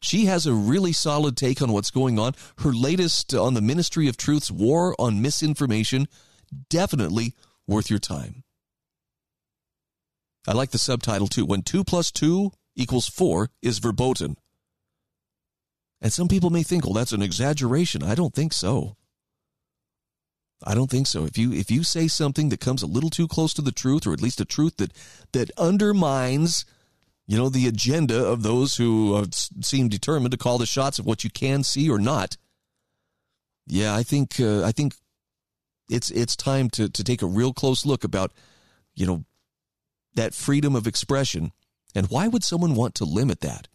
[0.00, 2.34] She has a really solid take on what's going on.
[2.58, 6.06] Her latest on the Ministry of Truth's war on misinformation,
[6.70, 7.34] definitely
[7.66, 8.44] worth your time.
[10.46, 11.44] I like the subtitle too.
[11.44, 14.36] When 2 plus 2 equals 4 is verboten.
[16.00, 18.02] And some people may think, well, that's an exaggeration.
[18.02, 18.96] I don't think so.
[20.64, 21.24] I don't think so.
[21.24, 24.06] If you if you say something that comes a little too close to the truth,
[24.06, 24.92] or at least a truth that
[25.32, 26.64] that undermines,
[27.26, 29.26] you know, the agenda of those who uh,
[29.62, 32.36] seem determined to call the shots of what you can see or not,
[33.66, 34.94] yeah, I think uh, I think
[35.88, 38.32] it's it's time to to take a real close look about,
[38.94, 39.24] you know,
[40.14, 41.52] that freedom of expression,
[41.94, 43.68] and why would someone want to limit that?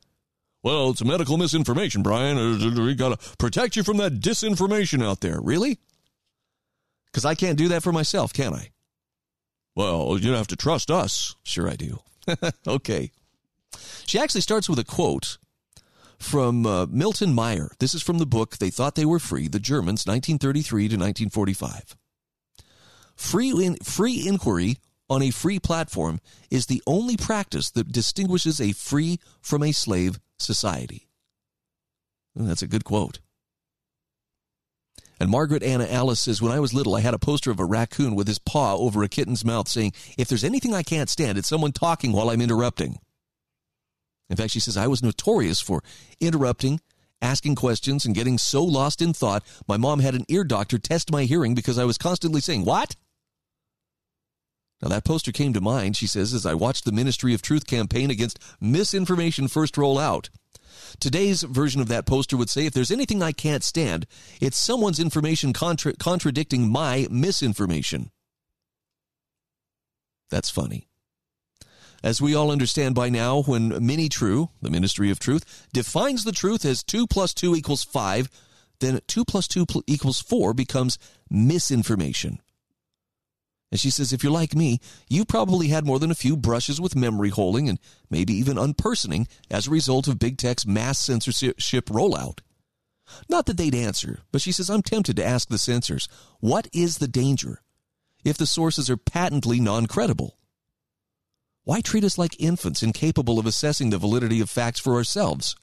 [0.61, 2.37] Well, it's medical misinformation, Brian.
[2.85, 5.39] We got to protect you from that disinformation out there.
[5.39, 5.79] Really?
[7.15, 8.71] Because I can't do that for myself, can I?
[9.73, 11.37] Well, you don't have to trust us.
[11.43, 11.99] Sure, I do.
[12.67, 13.13] okay.
[14.05, 15.37] She actually starts with a quote
[16.19, 17.71] from uh, Milton Mayer.
[17.79, 21.95] This is from the book They Thought They Were Free, The Germans, 1933 to 1945.
[23.15, 26.19] free, in, free inquiry on a free platform
[26.51, 31.07] is the only practice that distinguishes a free from a slave society.
[32.35, 33.19] And that's a good quote.
[35.19, 37.65] And Margaret Anna Alice says, When I was little, I had a poster of a
[37.65, 41.37] raccoon with his paw over a kitten's mouth saying, If there's anything I can't stand,
[41.37, 42.99] it's someone talking while I'm interrupting.
[44.29, 45.83] In fact, she says, I was notorious for
[46.19, 46.81] interrupting,
[47.21, 51.11] asking questions, and getting so lost in thought, my mom had an ear doctor test
[51.11, 52.95] my hearing because I was constantly saying, What?
[54.81, 57.65] Now, that poster came to mind, she says, as I watched the Ministry of Truth
[57.65, 60.29] campaign against misinformation first roll out.
[60.99, 64.05] Today's version of that poster would say if there's anything I can't stand,
[64.41, 68.11] it's someone's information contra- contradicting my misinformation.
[70.29, 70.87] That's funny.
[72.03, 76.63] As we all understand by now, when Minitrue, the Ministry of Truth, defines the truth
[76.65, 78.29] as 2 plus 2 equals 5,
[78.79, 82.39] then 2 plus 2 equals 4 becomes misinformation.
[83.75, 86.79] And she says, if you're like me, you probably had more than a few brushes
[86.79, 87.77] with memory holding and
[88.09, 92.39] maybe even unpersoning as a result of big tech's mass censorship rollout.
[93.27, 96.07] Not that they'd answer, but she says, I'm tempted to ask the censors,
[96.39, 97.59] what is the danger
[98.23, 100.37] if the sources are patently non credible?
[101.65, 105.53] Why treat us like infants incapable of assessing the validity of facts for ourselves?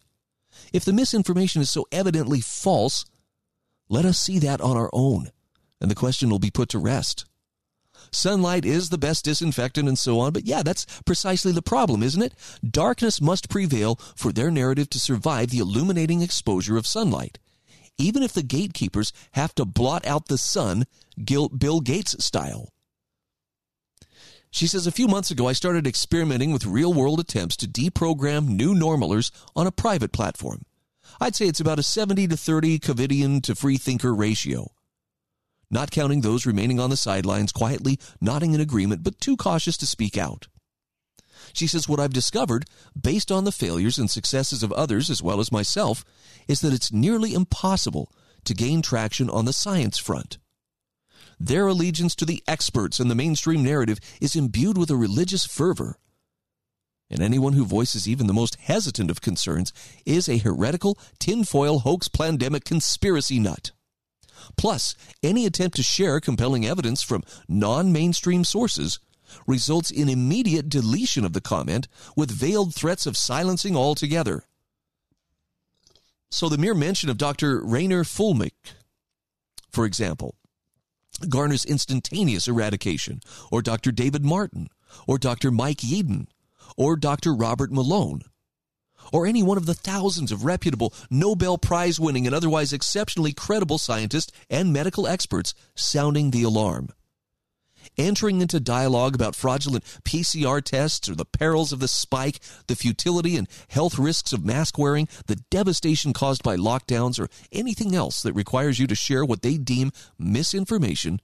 [0.70, 3.06] If the misinformation is so evidently false,
[3.88, 5.30] let us see that on our own,
[5.80, 7.24] and the question will be put to rest.
[8.12, 10.32] Sunlight is the best disinfectant and so on.
[10.32, 12.34] But yeah, that's precisely the problem, isn't it?
[12.68, 17.38] Darkness must prevail for their narrative to survive the illuminating exposure of sunlight.
[17.98, 20.84] Even if the gatekeepers have to blot out the sun,
[21.22, 22.68] Bill Gates style.
[24.50, 28.48] She says, A few months ago, I started experimenting with real world attempts to deprogram
[28.48, 30.62] new normalers on a private platform.
[31.20, 34.70] I'd say it's about a 70 to 30 Covidian to free thinker ratio
[35.72, 39.86] not counting those remaining on the sidelines, quietly nodding in agreement, but too cautious to
[39.86, 40.46] speak out.
[41.54, 42.66] She says, What I've discovered,
[43.00, 46.04] based on the failures and successes of others as well as myself,
[46.46, 48.12] is that it's nearly impossible
[48.44, 50.38] to gain traction on the science front.
[51.40, 55.98] Their allegiance to the experts and the mainstream narrative is imbued with a religious fervor.
[57.10, 59.72] And anyone who voices even the most hesitant of concerns
[60.06, 63.72] is a heretical, tinfoil hoax pandemic conspiracy nut.
[64.57, 68.99] Plus, any attempt to share compelling evidence from non mainstream sources
[69.47, 74.45] results in immediate deletion of the comment with veiled threats of silencing altogether.
[76.30, 77.64] So, the mere mention of Dr.
[77.64, 78.74] Rainer Fuellmich,
[79.70, 80.36] for example,
[81.28, 83.20] garners instantaneous eradication,
[83.51, 83.93] or Dr.
[83.93, 84.68] David Martin,
[85.07, 85.51] or Dr.
[85.51, 86.28] Mike Yeadon,
[86.76, 87.34] or Dr.
[87.34, 88.22] Robert Malone,
[89.12, 93.78] or any one of the thousands of reputable Nobel Prize winning and otherwise exceptionally credible
[93.78, 96.90] scientists and medical experts sounding the alarm.
[97.98, 103.36] Entering into dialogue about fraudulent PCR tests or the perils of the spike, the futility
[103.36, 108.32] and health risks of mask wearing, the devastation caused by lockdowns, or anything else that
[108.34, 111.20] requires you to share what they deem misinformation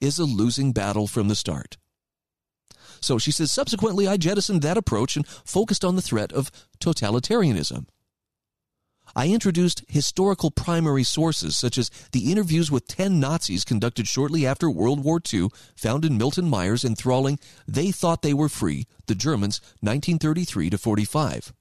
[0.00, 1.76] is a losing battle from the start.
[3.00, 7.86] So she says, subsequently, I jettisoned that approach and focused on the threat of totalitarianism.
[9.16, 14.70] I introduced historical primary sources, such as the interviews with 10 Nazis conducted shortly after
[14.70, 19.60] World War II, found in Milton Mayer's enthralling They Thought They Were Free, the Germans,
[19.80, 21.52] 1933 to 45.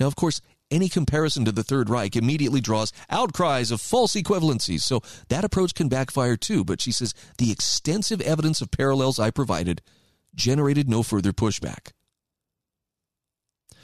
[0.00, 0.40] Now, of course,
[0.70, 5.74] any comparison to the Third Reich immediately draws outcries of false equivalencies, so that approach
[5.74, 6.64] can backfire too.
[6.64, 9.82] But she says the extensive evidence of parallels I provided
[10.34, 11.92] generated no further pushback.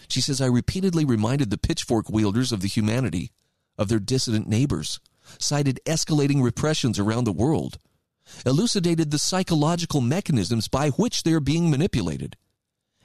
[0.08, 3.30] She says, I repeatedly reminded the pitchfork wielders of the humanity
[3.78, 5.00] of their dissident neighbors,
[5.38, 7.78] cited escalating repressions around the world,
[8.44, 12.36] elucidated the psychological mechanisms by which they are being manipulated,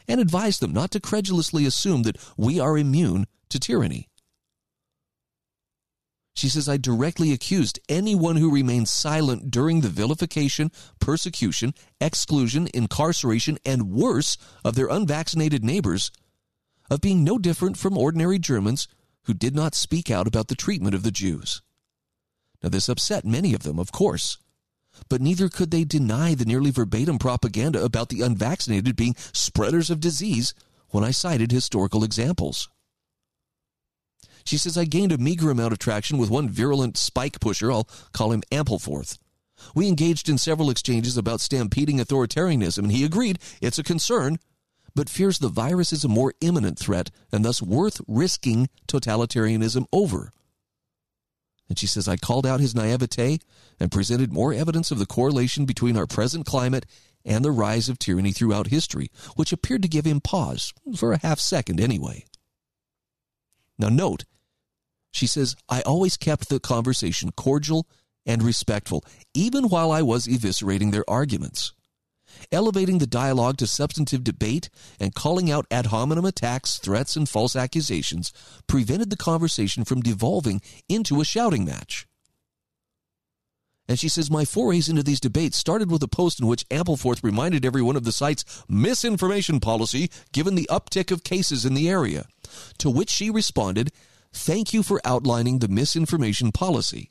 [0.07, 4.09] and advised them not to credulously assume that we are immune to tyranny.
[6.35, 10.69] She says, I directly accused anyone who remained silent during the vilification,
[10.99, 16.11] persecution, exclusion, incarceration, and worse of their unvaccinated neighbors
[16.91, 18.89] of being no different from ordinary Germans
[19.23, 21.61] who did not speak out about the treatment of the Jews.
[22.61, 24.37] Now, this upset many of them, of course,
[25.07, 30.01] but neither could they deny the nearly verbatim propaganda about the unvaccinated being spreaders of
[30.01, 30.53] disease
[30.89, 32.69] when I cited historical examples.
[34.45, 37.71] She says, I gained a meager amount of traction with one virulent spike pusher.
[37.71, 39.17] I'll call him Ampleforth.
[39.73, 44.37] We engaged in several exchanges about stampeding authoritarianism, and he agreed it's a concern,
[44.93, 50.31] but fears the virus is a more imminent threat and thus worth risking totalitarianism over.
[51.67, 53.39] And she says, I called out his naivete
[53.79, 56.85] and presented more evidence of the correlation between our present climate
[57.25, 61.19] and the rise of tyranny throughout history, which appeared to give him pause, for a
[61.19, 62.23] half second anyway.
[63.79, 64.25] Now, note,
[65.15, 67.87] she says, I always kept the conversation cordial
[68.25, 69.03] and respectful,
[69.33, 71.71] even while I was eviscerating their arguments.
[72.51, 77.55] Elevating the dialogue to substantive debate and calling out ad hominem attacks, threats, and false
[77.55, 78.33] accusations
[78.67, 82.05] prevented the conversation from devolving into a shouting match.
[83.87, 87.23] And she says, My forays into these debates started with a post in which Ampleforth
[87.23, 92.25] reminded everyone of the site's misinformation policy given the uptick of cases in the area.
[92.79, 93.91] To which she responded,
[94.35, 97.09] Thank you for outlining the misinformation policy.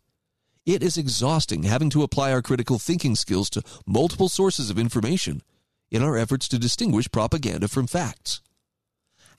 [0.67, 5.41] It is exhausting having to apply our critical thinking skills to multiple sources of information
[5.91, 8.43] in our efforts to distinguish propaganda from facts.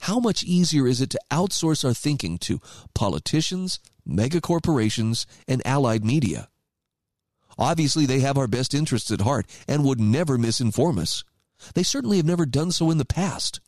[0.00, 2.60] How much easier is it to outsource our thinking to
[2.92, 6.48] politicians, megacorporations, and allied media?
[7.56, 11.22] Obviously, they have our best interests at heart and would never misinform us.
[11.74, 13.60] They certainly have never done so in the past.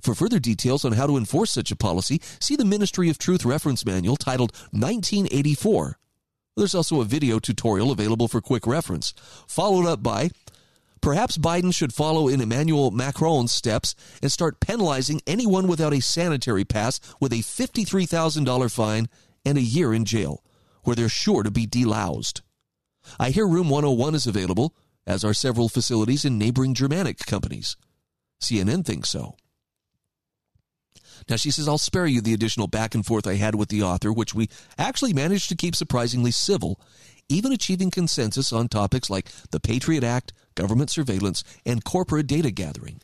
[0.00, 3.44] For further details on how to enforce such a policy, see the Ministry of Truth
[3.44, 5.98] reference manual titled 1984.
[6.56, 9.12] There's also a video tutorial available for quick reference,
[9.46, 10.30] followed up by
[11.02, 16.64] Perhaps Biden should follow in Emmanuel Macron's steps and start penalizing anyone without a sanitary
[16.64, 19.08] pass with a $53,000 fine
[19.44, 20.42] and a year in jail,
[20.82, 22.40] where they're sure to be deloused.
[23.20, 24.74] I hear Room 101 is available,
[25.06, 27.76] as are several facilities in neighboring Germanic companies.
[28.40, 29.36] CNN thinks so.
[31.28, 33.82] Now, she says, I'll spare you the additional back and forth I had with the
[33.82, 34.48] author, which we
[34.78, 36.80] actually managed to keep surprisingly civil,
[37.28, 43.00] even achieving consensus on topics like the Patriot Act, government surveillance, and corporate data gathering.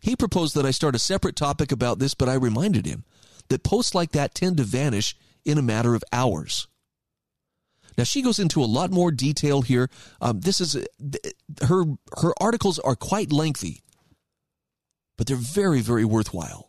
[0.00, 3.04] He proposed that I start a separate topic about this, but I reminded him
[3.48, 6.66] that posts like that tend to vanish in a matter of hours.
[7.96, 9.90] Now she goes into a lot more detail here.
[10.20, 10.76] Um, this is
[11.66, 11.84] her
[12.18, 13.82] her articles are quite lengthy,
[15.16, 16.67] but they're very very worthwhile.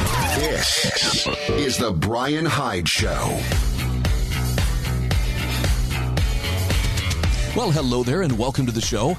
[0.41, 3.39] This is The Brian Hyde Show.
[7.55, 9.15] Well, hello there, and welcome to the show.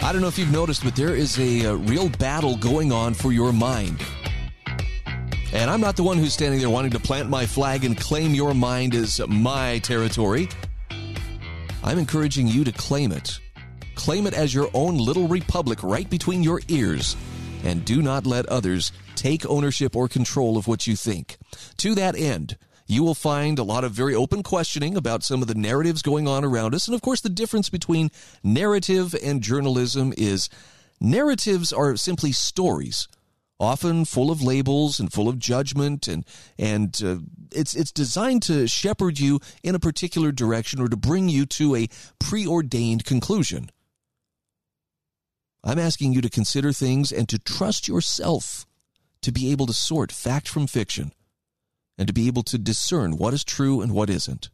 [0.00, 3.14] I don't know if you've noticed, but there is a, a, real battle going on
[3.14, 4.00] for your mind.
[5.52, 8.32] And I'm not the one who's standing there wanting to plant my flag and claim
[8.32, 10.48] your mind as my territory.
[11.82, 13.40] I'm encouraging you to claim it.
[13.96, 17.16] Claim it as your own little republic right between your ears.
[17.64, 21.38] And do not let others take ownership or control of what you think.
[21.78, 25.48] To that end, you will find a lot of very open questioning about some of
[25.48, 26.86] the narratives going on around us.
[26.86, 28.10] And of course, the difference between
[28.42, 30.48] narrative and journalism is
[31.00, 33.08] narratives are simply stories,
[33.58, 36.24] often full of labels and full of judgment, and
[36.58, 37.16] and uh,
[37.50, 41.74] it's it's designed to shepherd you in a particular direction or to bring you to
[41.74, 41.88] a
[42.18, 43.70] preordained conclusion.
[45.64, 48.66] I'm asking you to consider things and to trust yourself
[49.22, 51.12] to be able to sort fact from fiction
[51.96, 54.50] and to be able to discern what is true and what isn't.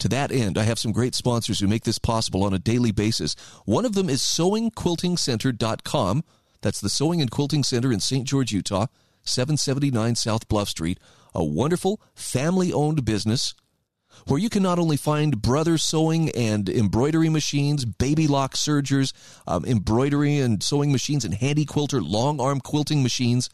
[0.00, 2.92] To that end, I have some great sponsors who make this possible on a daily
[2.92, 3.34] basis.
[3.64, 6.24] One of them is sewingquiltingcenter.com.
[6.60, 8.26] That's the Sewing and Quilting Center in St.
[8.26, 8.86] George, Utah,
[9.22, 10.98] 779 South Bluff Street,
[11.34, 13.54] a wonderful family owned business
[14.26, 19.12] where you can not only find brother sewing and embroidery machines, baby lock sergers,
[19.46, 23.50] um, embroidery and sewing machines, and Handi Quilter long arm quilting machines,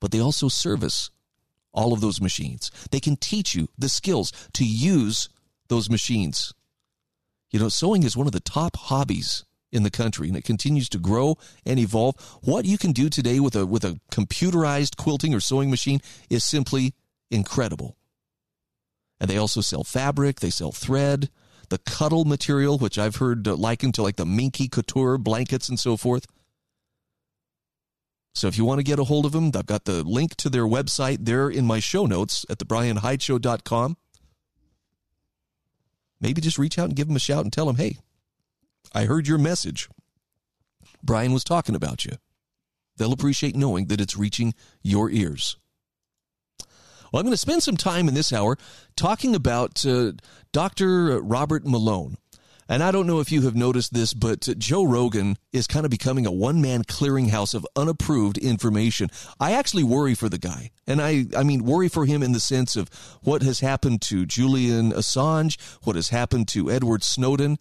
[0.00, 1.10] but they also service
[1.72, 2.70] all of those machines.
[2.90, 5.28] They can teach you the skills to use
[5.68, 6.52] those machines.
[7.50, 10.88] You know, sewing is one of the top hobbies in the country and it continues
[10.90, 12.16] to grow and evolve.
[12.42, 16.44] What you can do today with a with a computerized quilting or sewing machine is
[16.44, 16.94] simply
[17.30, 17.96] incredible.
[19.20, 21.28] And they also sell fabric, they sell thread,
[21.68, 25.78] the cuddle material, which I've heard uh, likened to like the Minky Couture blankets and
[25.78, 26.26] so forth.
[28.34, 30.48] So if you want to get a hold of them, I've got the link to
[30.48, 33.96] their website there in my show notes at thebrianhydeshow.com.
[36.20, 37.98] Maybe just reach out and give them a shout and tell them, hey,
[38.94, 39.88] I heard your message.
[41.02, 42.12] Brian was talking about you.
[42.96, 45.56] They'll appreciate knowing that it's reaching your ears.
[47.12, 48.56] Well, I'm going to spend some time in this hour
[48.96, 50.12] talking about uh,
[50.52, 51.20] Dr.
[51.20, 52.16] Robert Malone.
[52.70, 55.90] And I don't know if you have noticed this, but Joe Rogan is kind of
[55.90, 59.10] becoming a one man clearinghouse of unapproved information.
[59.40, 60.70] I actually worry for the guy.
[60.86, 62.88] And I, I mean, worry for him in the sense of
[63.22, 67.58] what has happened to Julian Assange, what has happened to Edward Snowden.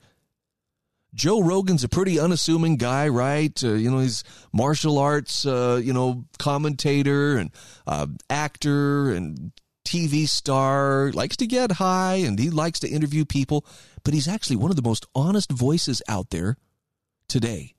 [1.14, 3.64] Joe Rogan's a pretty unassuming guy, right?
[3.64, 7.52] Uh, you know, he's martial arts, uh, you know, commentator and
[7.88, 9.52] uh, actor and
[9.86, 13.66] TV star, likes to get high and he likes to interview people,
[14.04, 16.58] but he's actually one of the most honest voices out there
[17.28, 17.74] today.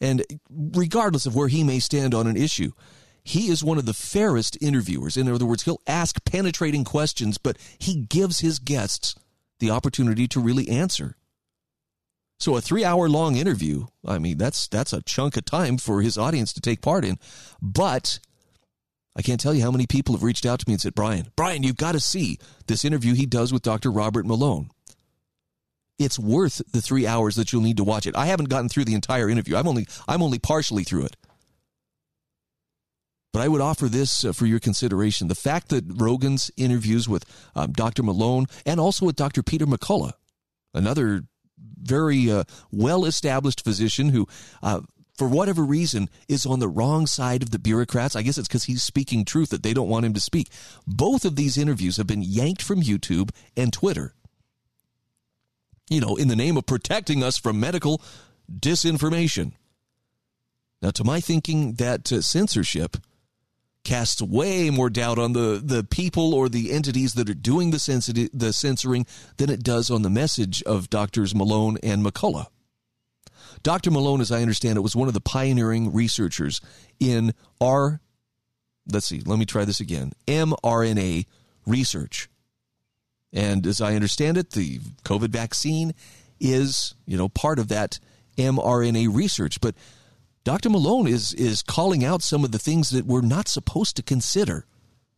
[0.00, 2.70] And regardless of where he may stand on an issue,
[3.24, 5.16] he is one of the fairest interviewers.
[5.16, 9.16] In other words, he'll ask penetrating questions, but he gives his guests
[9.58, 11.16] the opportunity to really answer.
[12.38, 16.02] So a three hour long interview, I mean, that's that's a chunk of time for
[16.02, 17.18] his audience to take part in.
[17.62, 18.18] But
[19.16, 21.28] I can't tell you how many people have reached out to me and said, Brian,
[21.36, 23.90] Brian, you've got to see this interview he does with Dr.
[23.90, 24.68] Robert Malone.
[25.98, 28.14] It's worth the three hours that you'll need to watch it.
[28.14, 29.56] I haven't gotten through the entire interview.
[29.56, 31.16] I'm only I'm only partially through it.
[33.32, 37.24] But I would offer this uh, for your consideration: the fact that Rogan's interviews with
[37.54, 38.02] um, Dr.
[38.02, 39.42] Malone and also with Dr.
[39.42, 40.12] Peter McCullough,
[40.74, 41.22] another
[41.58, 44.26] very uh, well established physician who
[44.62, 44.80] uh,
[45.16, 48.14] for whatever reason, is on the wrong side of the bureaucrats.
[48.14, 50.50] I guess it's because he's speaking truth that they don't want him to speak.
[50.86, 54.14] Both of these interviews have been yanked from YouTube and Twitter.
[55.88, 58.02] You know, in the name of protecting us from medical
[58.52, 59.52] disinformation.
[60.82, 62.98] Now, to my thinking, that uh, censorship
[63.86, 67.78] casts way more doubt on the, the people or the entities that are doing the,
[67.78, 69.06] sensi- the censoring
[69.36, 72.48] than it does on the message of Doctors Malone and McCullough.
[73.62, 73.92] Dr.
[73.92, 76.60] Malone, as I understand it, was one of the pioneering researchers
[76.98, 78.00] in R,
[78.92, 81.26] let's see, let me try this again, mRNA
[81.64, 82.28] research.
[83.32, 85.94] And as I understand it, the COVID vaccine
[86.40, 88.00] is, you know, part of that
[88.36, 89.60] mRNA research.
[89.60, 89.76] But
[90.46, 90.70] Dr.
[90.70, 94.64] Malone is is calling out some of the things that we're not supposed to consider,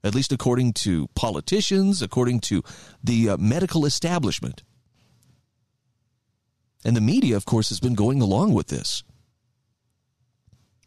[0.02, 2.62] at least according to politicians, according to
[3.04, 4.62] the uh, medical establishment.
[6.82, 9.02] And the media, of course, has been going along with this.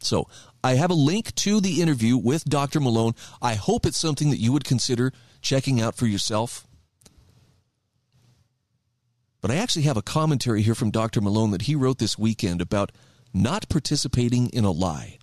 [0.00, 0.26] So
[0.64, 2.80] I have a link to the interview with Dr.
[2.80, 3.14] Malone.
[3.40, 6.66] I hope it's something that you would consider checking out for yourself.
[9.40, 11.20] But I actually have a commentary here from Dr.
[11.20, 12.90] Malone that he wrote this weekend about
[13.32, 15.18] not participating in a lie.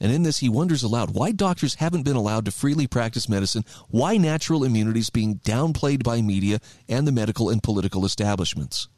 [0.00, 3.64] And in this, he wonders aloud why doctors haven't been allowed to freely practice medicine,
[3.88, 6.58] why natural immunity is being downplayed by media
[6.88, 8.88] and the medical and political establishments.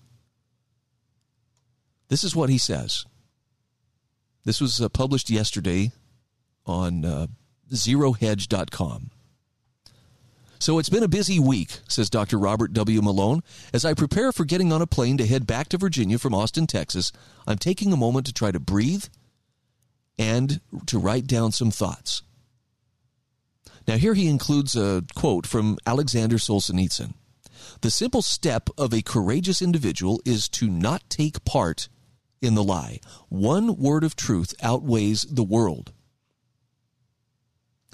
[2.09, 3.05] This is what he says.
[4.45, 5.93] This was uh, published yesterday
[6.65, 7.27] on uh,
[7.71, 9.11] zerohedge.com.
[10.65, 12.39] So it's been a busy week, says Dr.
[12.39, 13.03] Robert W.
[13.03, 13.43] Malone.
[13.75, 16.67] As I prepare for getting on a plane to head back to Virginia from Austin,
[16.67, 17.13] Texas,
[17.47, 19.05] I'm taking a moment to try to breathe
[20.19, 22.23] and to write down some thoughts.
[23.87, 27.13] Now, here he includes a quote from Alexander Solzhenitsyn.
[27.83, 31.91] The simple step of a courageous individual is to not take part
[32.41, 33.01] in the lie.
[33.29, 35.93] One word of truth outweighs the world.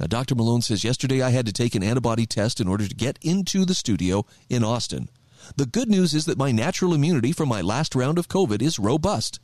[0.00, 0.34] Now, Dr.
[0.34, 3.66] Malone says, Yesterday I had to take an antibody test in order to get into
[3.66, 5.10] the studio in Austin.
[5.56, 8.78] The good news is that my natural immunity from my last round of COVID is
[8.78, 9.40] robust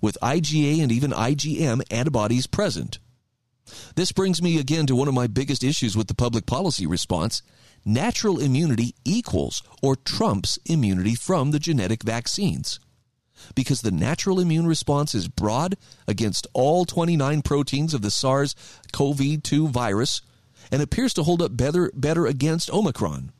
[0.00, 2.98] with IgA and even IgM antibodies present.
[3.94, 7.42] This brings me again to one of my biggest issues with the public policy response.
[7.84, 12.80] Natural immunity equals or trumps immunity from the genetic vaccines.
[13.54, 15.76] Because the natural immune response is broad
[16.06, 18.54] against all 29 proteins of the SARS
[18.92, 20.20] CoV 2 virus
[20.70, 23.32] and appears to hold up better, better against Omicron.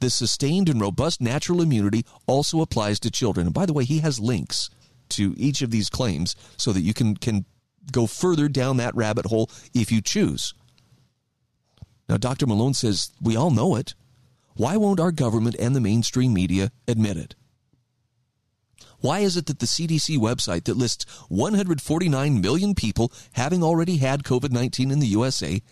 [0.00, 3.46] This sustained and robust natural immunity also applies to children.
[3.46, 4.70] And by the way, he has links
[5.10, 7.44] to each of these claims so that you can, can
[7.92, 10.54] go further down that rabbit hole if you choose.
[12.08, 12.46] Now, Dr.
[12.46, 13.94] Malone says we all know it.
[14.56, 17.34] Why won't our government and the mainstream media admit it?
[19.00, 24.24] Why is it that the CDC website that lists 149 million people having already had
[24.24, 25.62] COVID 19 in the USA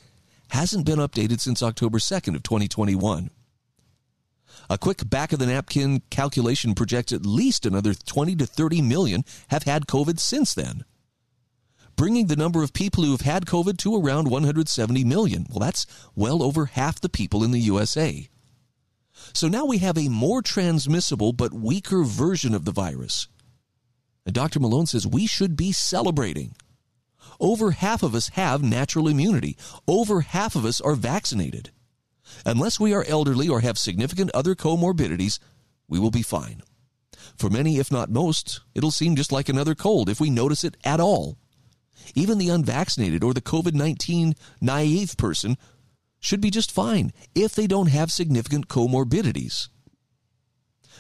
[0.50, 3.30] hasn't been updated since October 2nd of 2021?
[4.70, 9.24] A quick back of the napkin calculation projects at least another 20 to 30 million
[9.48, 10.84] have had COVID since then,
[11.96, 15.46] bringing the number of people who have had COVID to around 170 million.
[15.48, 18.28] Well, that's well over half the people in the USA.
[19.32, 23.28] So now we have a more transmissible but weaker version of the virus.
[24.26, 24.60] And Dr.
[24.60, 26.54] Malone says we should be celebrating.
[27.40, 29.56] Over half of us have natural immunity.
[29.86, 31.70] Over half of us are vaccinated.
[32.44, 35.38] Unless we are elderly or have significant other comorbidities,
[35.88, 36.62] we will be fine.
[37.36, 40.76] For many, if not most, it'll seem just like another cold if we notice it
[40.84, 41.38] at all.
[42.14, 45.56] Even the unvaccinated or the COVID 19 naive person
[46.20, 49.68] should be just fine if they don't have significant comorbidities.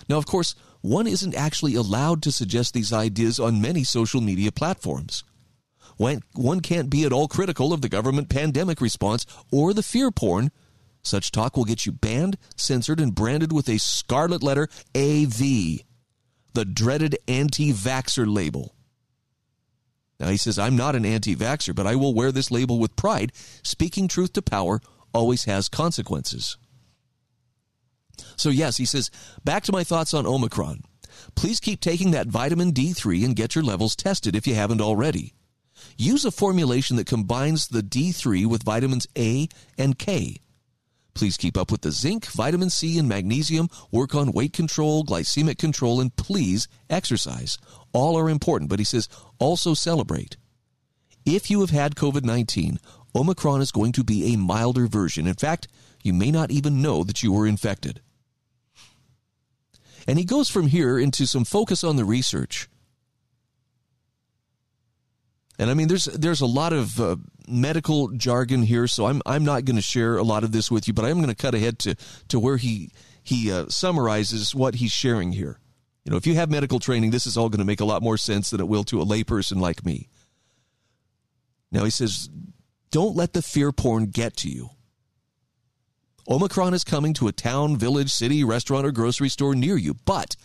[0.08, 4.52] Now, of course, one isn't actually allowed to suggest these ideas on many social media
[4.52, 5.24] platforms.
[5.96, 10.52] One can't be at all critical of the government pandemic response or the fear porn.
[11.02, 15.40] Such talk will get you banned, censored, and branded with a scarlet letter AV,
[16.54, 18.74] the dreaded anti vaxxer label.
[20.20, 22.96] Now he says, I'm not an anti vaxxer, but I will wear this label with
[22.96, 23.32] pride.
[23.64, 24.80] Speaking truth to power
[25.12, 26.56] always has consequences.
[28.36, 29.10] So, yes, he says,
[29.44, 30.82] back to my thoughts on Omicron.
[31.34, 35.34] Please keep taking that vitamin D3 and get your levels tested if you haven't already.
[35.96, 40.40] Use a formulation that combines the D3 with vitamins A and K.
[41.14, 43.68] Please keep up with the zinc, vitamin C, and magnesium.
[43.90, 47.58] Work on weight control, glycemic control, and please exercise.
[47.92, 49.08] All are important, but he says
[49.40, 50.36] also celebrate.
[51.26, 52.78] If you have had COVID 19,
[53.14, 55.26] Omicron is going to be a milder version.
[55.26, 55.68] In fact,
[56.02, 58.00] you may not even know that you were infected.
[60.06, 62.68] And he goes from here into some focus on the research.
[65.58, 67.16] And I mean, there's there's a lot of uh,
[67.48, 70.86] medical jargon here, so I'm I'm not going to share a lot of this with
[70.86, 71.96] you, but I'm going to cut ahead to
[72.28, 72.92] to where he
[73.22, 75.58] he uh, summarizes what he's sharing here.
[76.04, 78.02] You know, if you have medical training, this is all going to make a lot
[78.02, 80.08] more sense than it will to a layperson like me.
[81.72, 82.30] Now he says
[82.90, 84.70] don't let the fear porn get to you.
[86.28, 90.36] Omicron is coming to a town, village, city, restaurant, or grocery store near you, but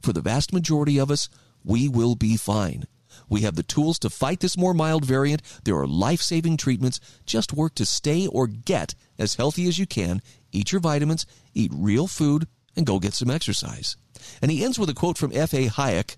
[0.00, 1.28] for the vast majority of us,
[1.64, 2.84] we will be fine.
[3.28, 5.42] We have the tools to fight this more mild variant.
[5.64, 6.98] There are life saving treatments.
[7.24, 10.22] Just work to stay or get as healthy as you can.
[10.50, 11.24] Eat your vitamins,
[11.54, 13.96] eat real food, and go get some exercise.
[14.40, 15.68] And he ends with a quote from F.A.
[15.68, 16.16] Hayek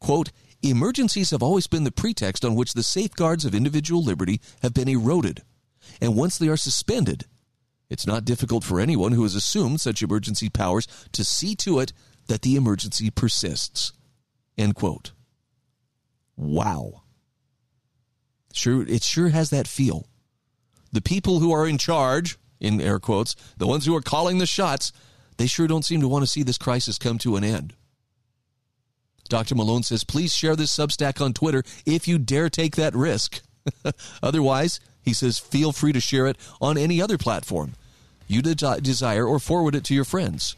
[0.00, 0.30] quote,
[0.62, 4.88] Emergencies have always been the pretext on which the safeguards of individual liberty have been
[4.88, 5.42] eroded.
[6.00, 7.26] And once they are suspended,
[7.88, 11.92] it's not difficult for anyone who has assumed such emergency powers to see to it
[12.26, 13.92] that the emergency persists.
[14.58, 15.12] End quote.
[16.36, 17.02] Wow.
[18.52, 20.06] Sure, it sure has that feel.
[20.90, 24.46] The people who are in charge, in air quotes, the ones who are calling the
[24.46, 24.92] shots,
[25.36, 27.74] they sure don't seem to want to see this crisis come to an end.
[29.28, 29.54] Dr.
[29.54, 33.40] Malone says, please share this Substack on Twitter if you dare take that risk.
[34.22, 37.74] Otherwise, he says, feel free to share it on any other platform
[38.28, 40.56] you de- desire or forward it to your friends.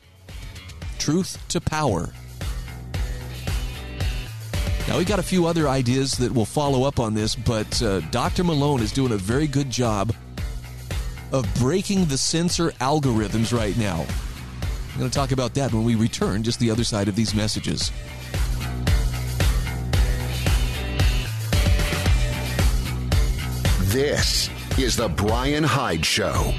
[0.99, 2.11] Truth to power.
[4.87, 8.01] Now, we got a few other ideas that will follow up on this, but uh,
[8.11, 8.43] Dr.
[8.43, 10.15] Malone is doing a very good job
[11.31, 14.07] of breaking the censor algorithms right now.
[14.93, 17.35] I'm going to talk about that when we return, just the other side of these
[17.35, 17.93] messages.
[23.89, 26.53] This is The Brian Hyde Show.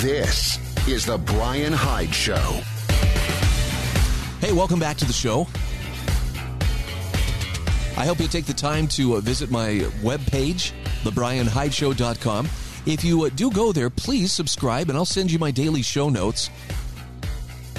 [0.00, 2.34] This is The Brian Hyde Show.
[4.40, 5.46] Hey, welcome back to the show.
[7.96, 10.72] I hope you'll take the time to uh, visit my webpage,
[11.04, 12.48] thebrianhydeshow.com.
[12.88, 16.08] If you uh, do go there, please subscribe and I'll send you my daily show
[16.08, 16.48] notes.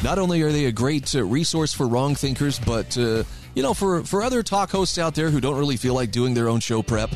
[0.03, 3.23] Not only are they a great uh, resource for wrong thinkers, but, uh,
[3.55, 6.35] you know, for, for other talk hosts out there who don't really feel like doing
[6.35, 7.09] their own show prep,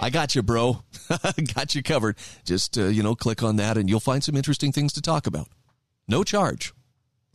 [0.00, 0.82] I got you, bro.
[1.54, 2.16] got you covered.
[2.44, 5.28] Just, uh, you know, click on that and you'll find some interesting things to talk
[5.28, 5.46] about.
[6.08, 6.74] No charge.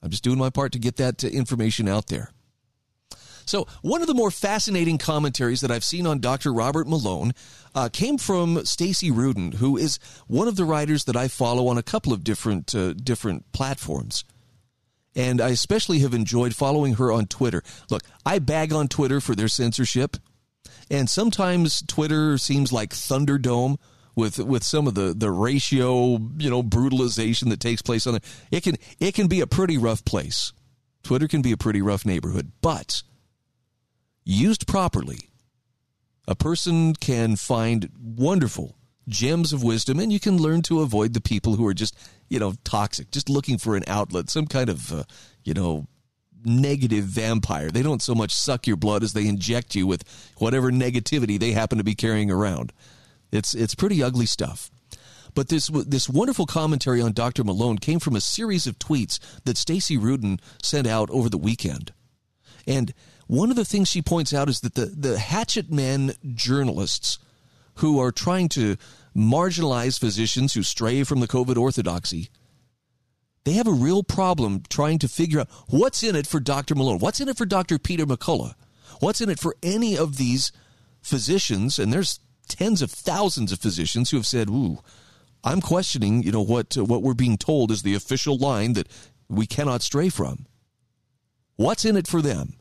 [0.04, 2.32] I'm just doing my part to get that information out there.
[3.48, 6.54] So, one of the more fascinating commentaries that I've seen on Dr.
[6.54, 7.34] Robert Malone
[7.74, 11.78] uh, came from Stacey Rudin, who is one of the writers that I follow on
[11.78, 14.26] a couple of different uh, different platforms.
[15.16, 17.64] And I especially have enjoyed following her on Twitter.
[17.90, 20.18] Look, I bag on Twitter for their censorship,
[20.92, 23.78] And sometimes Twitter seems like Thunderdome
[24.16, 28.22] with with some of the the ratio, you know, brutalization that takes place on there.
[28.52, 30.52] It can it can be a pretty rough place.
[31.04, 33.02] Twitter can be a pretty rough neighborhood, but
[34.28, 35.30] used properly,
[36.28, 38.76] a person can find wonderful
[39.08, 41.98] gems of wisdom and you can learn to avoid the people who are just,
[42.28, 45.04] you know, toxic, just looking for an outlet, some kind of, uh,
[45.44, 45.88] you know,
[46.44, 47.72] negative vampire.
[47.72, 50.04] They don't so much suck your blood as they inject you with
[50.38, 52.74] whatever negativity they happen to be carrying around.
[53.32, 54.70] It's it's pretty ugly stuff.
[55.34, 57.44] But this this wonderful commentary on Dr.
[57.44, 61.94] Malone came from a series of tweets that Stacey Rudin sent out over the weekend.
[62.66, 62.94] And
[63.28, 67.20] one of the things she points out is that the, the hatchet men journalists
[67.76, 68.78] who are trying to
[69.16, 72.30] marginalize physicians who stray from the COVID orthodoxy,
[73.44, 76.76] they have a real problem trying to figure out what's in it for Dr.
[76.76, 77.78] Malone, what's in it for Dr.
[77.78, 78.56] Peter McCullough,
[79.00, 80.52] what's in it for any of these
[81.02, 84.80] physicians, and there's tens of thousands of physicians who have said, "Ooh,
[85.44, 88.88] I'm questioning, you know, what uh, what we're being told is the official line that
[89.30, 90.46] we cannot stray from."
[91.56, 92.58] What's in it for them?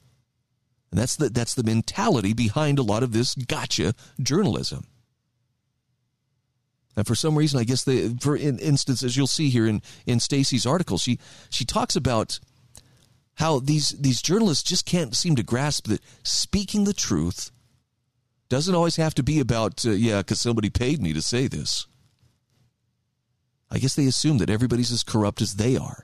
[0.97, 4.87] That's the that's the mentality behind a lot of this gotcha journalism.
[6.97, 10.21] And for some reason, I guess the for in instances you'll see here in in
[10.21, 11.19] Stacey's article, she
[11.51, 12.41] she talks about
[13.35, 17.51] how these these journalists just can't seem to grasp that speaking the truth
[18.49, 21.87] doesn't always have to be about uh, yeah, because somebody paid me to say this.
[23.71, 26.03] I guess they assume that everybody's as corrupt as they are.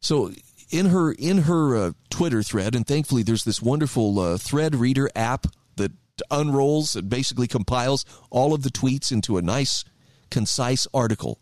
[0.00, 0.30] So
[0.70, 5.10] in her in her uh, Twitter thread, and thankfully there's this wonderful uh, thread reader
[5.14, 5.46] app
[5.76, 5.92] that
[6.30, 9.84] unrolls and basically compiles all of the tweets into a nice,
[10.30, 11.40] concise article.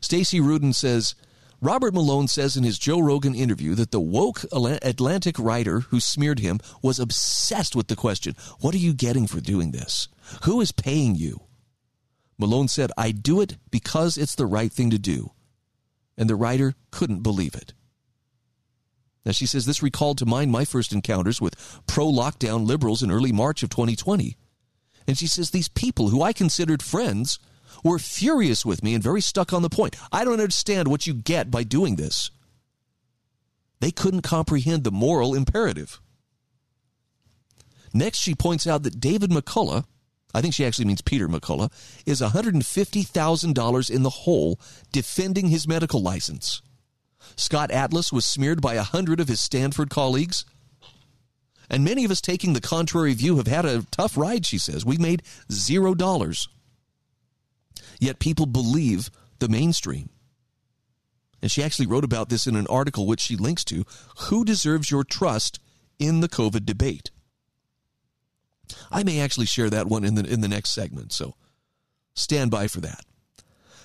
[0.00, 1.14] Stacey Rudin says
[1.60, 6.38] Robert Malone says in his Joe Rogan interview that the woke Atlantic writer who smeared
[6.38, 10.08] him was obsessed with the question, What are you getting for doing this?
[10.44, 11.40] Who is paying you?
[12.38, 15.32] Malone said, I do it because it's the right thing to do.
[16.16, 17.72] And the writer couldn't believe it.
[19.28, 23.10] Now, she says this recalled to mind my first encounters with pro lockdown liberals in
[23.10, 24.38] early March of 2020.
[25.06, 27.38] And she says these people who I considered friends
[27.84, 29.96] were furious with me and very stuck on the point.
[30.10, 32.30] I don't understand what you get by doing this.
[33.80, 36.00] They couldn't comprehend the moral imperative.
[37.92, 39.84] Next, she points out that David McCullough,
[40.32, 41.70] I think she actually means Peter McCullough,
[42.06, 44.58] is $150,000 in the hole
[44.90, 46.62] defending his medical license.
[47.36, 50.44] Scott Atlas was smeared by a hundred of his Stanford colleagues.
[51.70, 54.84] And many of us taking the contrary view have had a tough ride, she says.
[54.84, 55.22] We made
[55.52, 56.48] zero dollars.
[58.00, 60.08] Yet people believe the mainstream.
[61.40, 63.84] And she actually wrote about this in an article which she links to
[64.22, 65.60] Who Deserves Your Trust
[65.98, 67.10] in the COVID Debate?
[68.90, 71.34] I may actually share that one in the, in the next segment, so
[72.14, 73.04] stand by for that.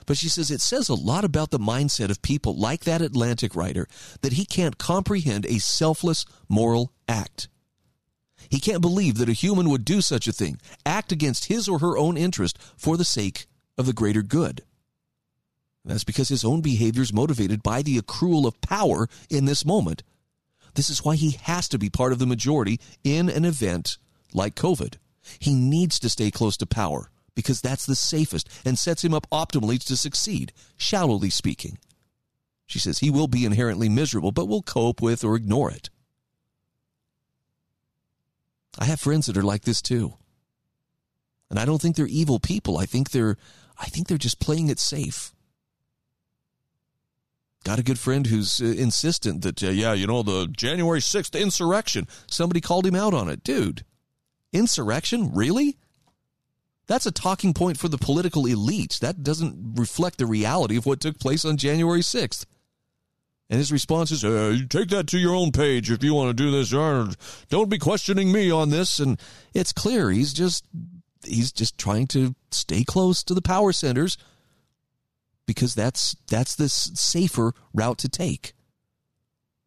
[0.06, 3.56] But she says it says a lot about the mindset of people like that Atlantic
[3.56, 3.88] writer
[4.22, 7.48] that he can't comprehend a selfless moral act.
[8.50, 11.80] He can't believe that a human would do such a thing, act against his or
[11.80, 13.48] her own interest for the sake
[13.78, 14.62] of the greater good.
[15.86, 20.04] That's because his own behavior is motivated by the accrual of power in this moment.
[20.76, 23.98] This is why he has to be part of the majority in an event
[24.34, 24.96] like COVID.
[25.40, 29.28] He needs to stay close to power because that's the safest and sets him up
[29.32, 31.78] optimally to succeed, shallowly speaking.
[32.66, 35.90] She says he will be inherently miserable, but will cope with or ignore it.
[38.78, 40.16] I have friends that are like this too.
[41.50, 42.78] And I don't think they're evil people.
[42.78, 43.38] I think they're
[43.78, 45.34] I think they're just playing it safe.
[47.64, 51.40] Got a good friend who's uh, insistent that, uh, yeah, you know, the January 6th
[51.40, 53.44] insurrection, somebody called him out on it.
[53.44, 53.86] Dude,
[54.52, 55.34] insurrection?
[55.34, 55.78] Really?
[56.88, 59.00] That's a talking point for the political elites.
[59.00, 62.46] That doesn't reflect the reality of what took place on January 6th.
[63.50, 66.44] And his response is, uh, take that to your own page if you want to
[66.44, 66.70] do this.
[67.50, 69.00] Don't be questioning me on this.
[69.00, 69.20] And
[69.54, 70.66] it's clear he's just
[71.24, 74.18] he's just trying to stay close to the power centers
[75.46, 78.54] because that's that's the safer route to take.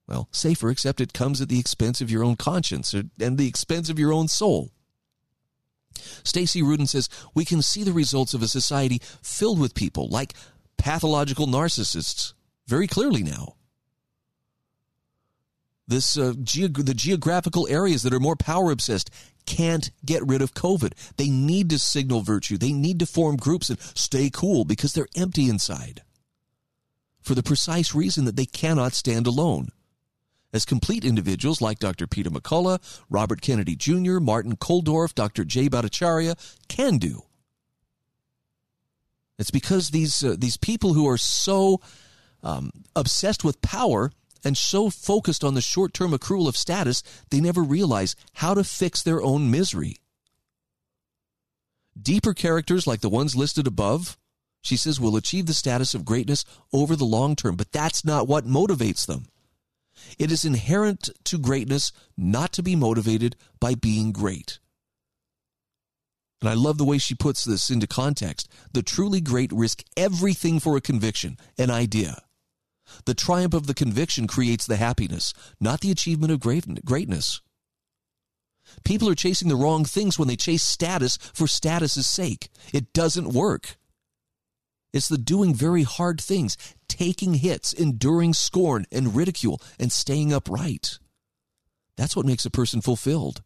[0.08, 3.90] Well, safer, except it comes at the expense of your own conscience and the expense
[3.90, 4.70] of your own soul.
[6.24, 10.34] Stacey Rudin says we can see the results of a society filled with people like
[10.76, 12.32] pathological narcissists
[12.66, 13.54] very clearly now.
[15.88, 19.10] This uh, geog- the geographical areas that are more power obsessed
[19.46, 20.92] can't get rid of COVID.
[21.16, 22.58] They need to signal virtue.
[22.58, 26.02] They need to form groups and stay cool because they're empty inside.
[27.20, 29.68] For the precise reason that they cannot stand alone.
[30.56, 32.06] As complete individuals like Dr.
[32.08, 35.44] Peter McCullough, Robert Kennedy Jr., Martin Kulldorff, Dr.
[35.44, 36.34] Jay Bhattacharya
[36.68, 37.22] can do.
[39.38, 41.80] It's because these uh, these people who are so
[42.42, 44.10] um, obsessed with power
[44.42, 48.64] and so focused on the short term accrual of status, they never realize how to
[48.64, 49.98] fix their own misery.
[52.00, 54.16] Deeper characters like the ones listed above,
[54.62, 58.28] she says, will achieve the status of greatness over the long term, but that's not
[58.28, 59.26] what motivates them.
[60.18, 64.58] It is inherent to greatness not to be motivated by being great.
[66.40, 68.48] And I love the way she puts this into context.
[68.72, 72.22] The truly great risk everything for a conviction, an idea.
[73.04, 77.40] The triumph of the conviction creates the happiness, not the achievement of greatness.
[78.84, 82.48] People are chasing the wrong things when they chase status for status's sake.
[82.72, 83.76] It doesn't work.
[84.96, 86.56] It's the doing very hard things,
[86.88, 90.98] taking hits, enduring scorn and ridicule, and staying upright.
[91.98, 93.42] That's what makes a person fulfilled.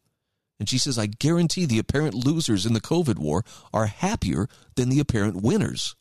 [0.61, 4.47] And she says, I guarantee the apparent losers in the COVID war are happier
[4.77, 5.97] than the apparent winners.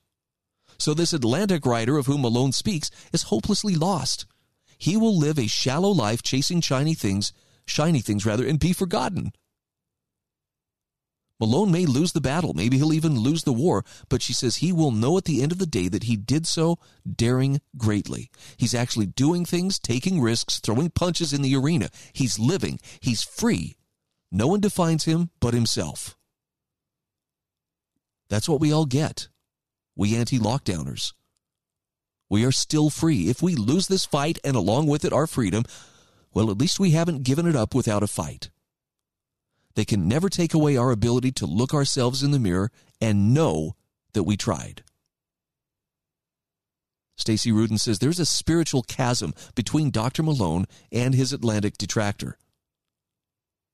[0.77, 4.27] So this Atlantic writer of whom Malone speaks is hopelessly lost.
[4.77, 7.33] He will live a shallow life chasing shiny things,
[7.65, 9.31] shiny things rather, and be forgotten.
[11.39, 14.73] Malone may lose the battle, maybe he'll even lose the war, but she says he
[14.73, 16.77] will know at the end of the day that he did so
[17.09, 18.29] daring greatly.
[18.57, 21.89] He's actually doing things, taking risks, throwing punches in the arena.
[22.11, 23.77] He's living, he's free.
[24.31, 26.17] No one defines him but himself.
[28.29, 29.29] That's what we all get.
[29.95, 31.13] We anti lockdowners.
[32.29, 33.29] We are still free.
[33.29, 35.63] If we lose this fight and along with it our freedom,
[36.31, 38.49] well, at least we haven't given it up without a fight.
[39.79, 42.69] They can never take away our ability to look ourselves in the mirror
[42.99, 43.77] and know
[44.11, 44.83] that we tried.
[47.15, 50.21] Stacey Rudin says there's a spiritual chasm between Dr.
[50.21, 52.37] Malone and his Atlantic detractor.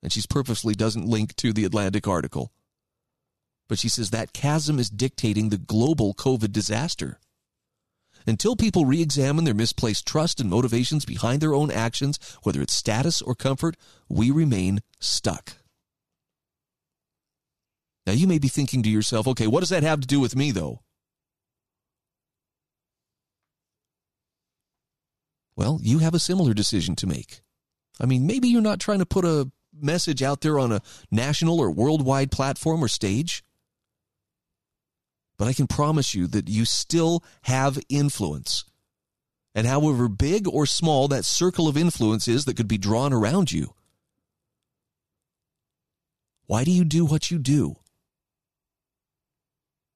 [0.03, 2.51] And she purposely doesn't link to the Atlantic article.
[3.67, 7.19] But she says that chasm is dictating the global COVID disaster.
[8.27, 12.75] Until people re examine their misplaced trust and motivations behind their own actions, whether it's
[12.75, 13.75] status or comfort,
[14.07, 15.55] we remain stuck.
[18.05, 20.35] Now, you may be thinking to yourself, okay, what does that have to do with
[20.35, 20.81] me, though?
[25.55, 27.41] Well, you have a similar decision to make.
[27.99, 31.59] I mean, maybe you're not trying to put a message out there on a national
[31.59, 33.43] or worldwide platform or stage,
[35.37, 38.65] but I can promise you that you still have influence.
[39.53, 43.51] And however big or small that circle of influence is that could be drawn around
[43.51, 43.73] you,
[46.45, 47.77] why do you do what you do?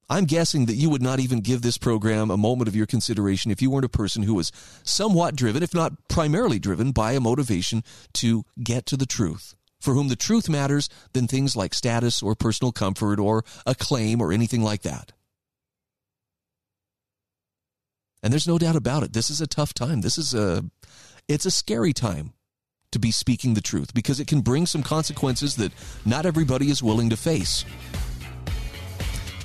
[0.10, 3.51] I'm guessing that you would not even give this program a moment of your consideration
[3.51, 4.51] if you weren't a person who was
[4.84, 7.84] somewhat driven, if not primarily driven, by a motivation
[8.14, 9.53] to get to the truth.
[9.80, 14.34] For whom the truth matters than things like status or personal comfort or acclaim or
[14.34, 15.14] anything like that.
[18.22, 19.14] And there's no doubt about it.
[19.14, 20.01] This is a tough time.
[20.01, 20.66] This is a,
[21.28, 22.34] it's a scary time
[22.91, 25.72] to be speaking the truth because it can bring some consequences that
[26.05, 27.64] not everybody is willing to face.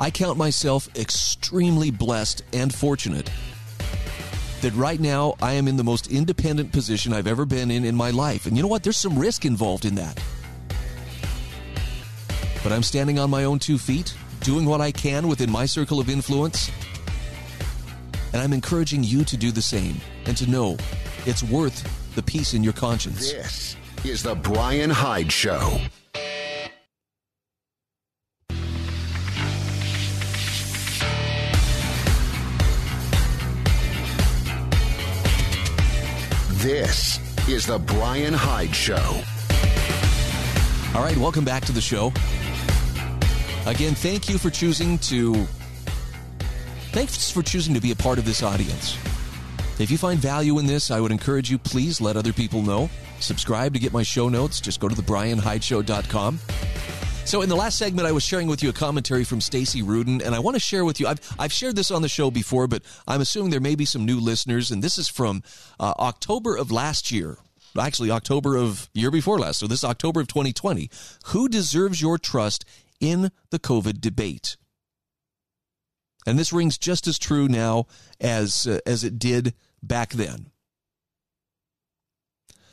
[0.00, 3.30] I count myself extremely blessed and fortunate
[4.60, 7.94] that right now I am in the most independent position I've ever been in in
[7.94, 8.46] my life.
[8.46, 8.82] And you know what?
[8.82, 10.20] There's some risk involved in that.
[12.62, 16.00] But I'm standing on my own two feet, doing what I can within my circle
[16.00, 16.70] of influence.
[18.32, 20.76] And I'm encouraging you to do the same and to know
[21.26, 23.32] it's worth the peace in your conscience.
[23.32, 25.78] This is the Brian Hyde Show.
[36.64, 39.20] This is the Brian Hyde Show.
[40.94, 42.06] All right, welcome back to the show.
[43.66, 45.44] Again, thank you for choosing to
[46.92, 48.96] thanks for choosing to be a part of this audience.
[49.78, 52.88] If you find value in this, I would encourage you please let other people know.
[53.20, 54.58] Subscribe to get my show notes.
[54.58, 56.40] Just go to thebrianhydeshow.com.
[57.26, 60.20] So in the last segment, I was sharing with you a commentary from Stacey Rudin,
[60.20, 61.06] and I want to share with you.
[61.06, 64.04] I've I've shared this on the show before, but I'm assuming there may be some
[64.04, 65.42] new listeners, and this is from
[65.80, 67.38] uh, October of last year.
[67.80, 69.58] Actually, October of year before last.
[69.58, 70.90] So this is October of 2020.
[71.28, 72.64] Who deserves your trust
[73.00, 74.56] in the COVID debate?
[76.26, 77.86] And this rings just as true now
[78.20, 80.50] as uh, as it did back then.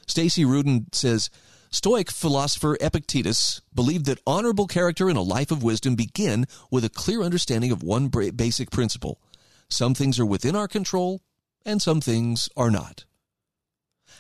[0.08, 1.30] Stacey Rudin says
[1.74, 6.90] Stoic philosopher Epictetus believed that honorable character and a life of wisdom begin with a
[6.90, 9.22] clear understanding of one basic principle.
[9.70, 11.22] Some things are within our control
[11.66, 13.06] and some things are not.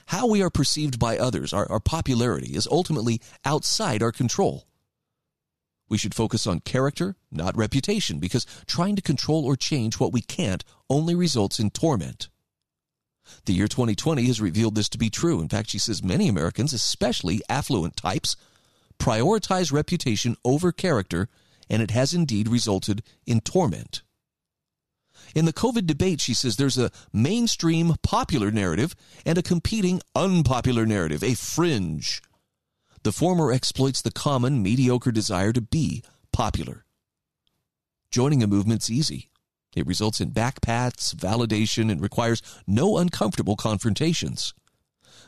[0.07, 4.65] how we are perceived by others, our, our popularity, is ultimately outside our control.
[5.89, 10.21] We should focus on character, not reputation, because trying to control or change what we
[10.21, 12.29] can't only results in torment.
[13.45, 15.41] The year 2020 has revealed this to be true.
[15.41, 18.35] In fact, she says many Americans, especially affluent types,
[18.99, 21.27] prioritize reputation over character,
[21.69, 24.03] and it has indeed resulted in torment.
[25.33, 28.95] In the COVID debate, she says there's a mainstream popular narrative
[29.25, 32.21] and a competing unpopular narrative, a fringe.
[33.03, 36.85] The former exploits the common, mediocre desire to be popular.
[38.11, 39.29] Joining a movement's easy.
[39.75, 44.53] It results in backpats, validation, and requires no uncomfortable confrontations.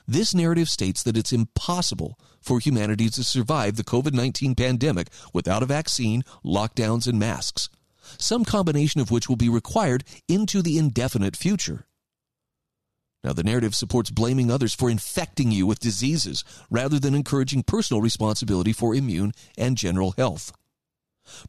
[0.06, 5.64] This narrative states that it's impossible for humanity to survive the COVID 19 pandemic without
[5.64, 7.70] a vaccine, lockdowns, and masks,
[8.18, 11.86] some combination of which will be required into the indefinite future.
[13.24, 18.02] Now, the narrative supports blaming others for infecting you with diseases rather than encouraging personal
[18.02, 20.52] responsibility for immune and general health.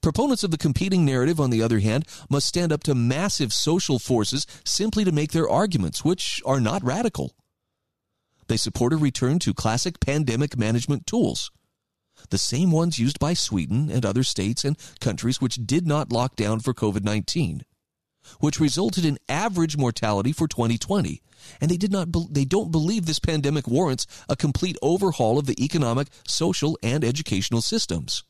[0.00, 3.98] Proponents of the competing narrative, on the other hand, must stand up to massive social
[3.98, 7.34] forces simply to make their arguments, which are not radical.
[8.46, 11.50] They support a return to classic pandemic management tools,
[12.30, 16.36] the same ones used by Sweden and other states and countries which did not lock
[16.36, 17.64] down for COVID 19
[18.40, 21.20] which resulted in average mortality for 2020.
[21.60, 25.62] And they did not they don't believe this pandemic warrants a complete overhaul of the
[25.62, 28.24] economic, social, and educational systems.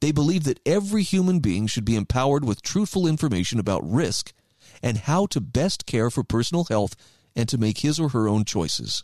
[0.00, 4.32] They believe that every human being should be empowered with truthful information about risk
[4.82, 6.94] and how to best care for personal health
[7.34, 9.02] and to make his or her own choices.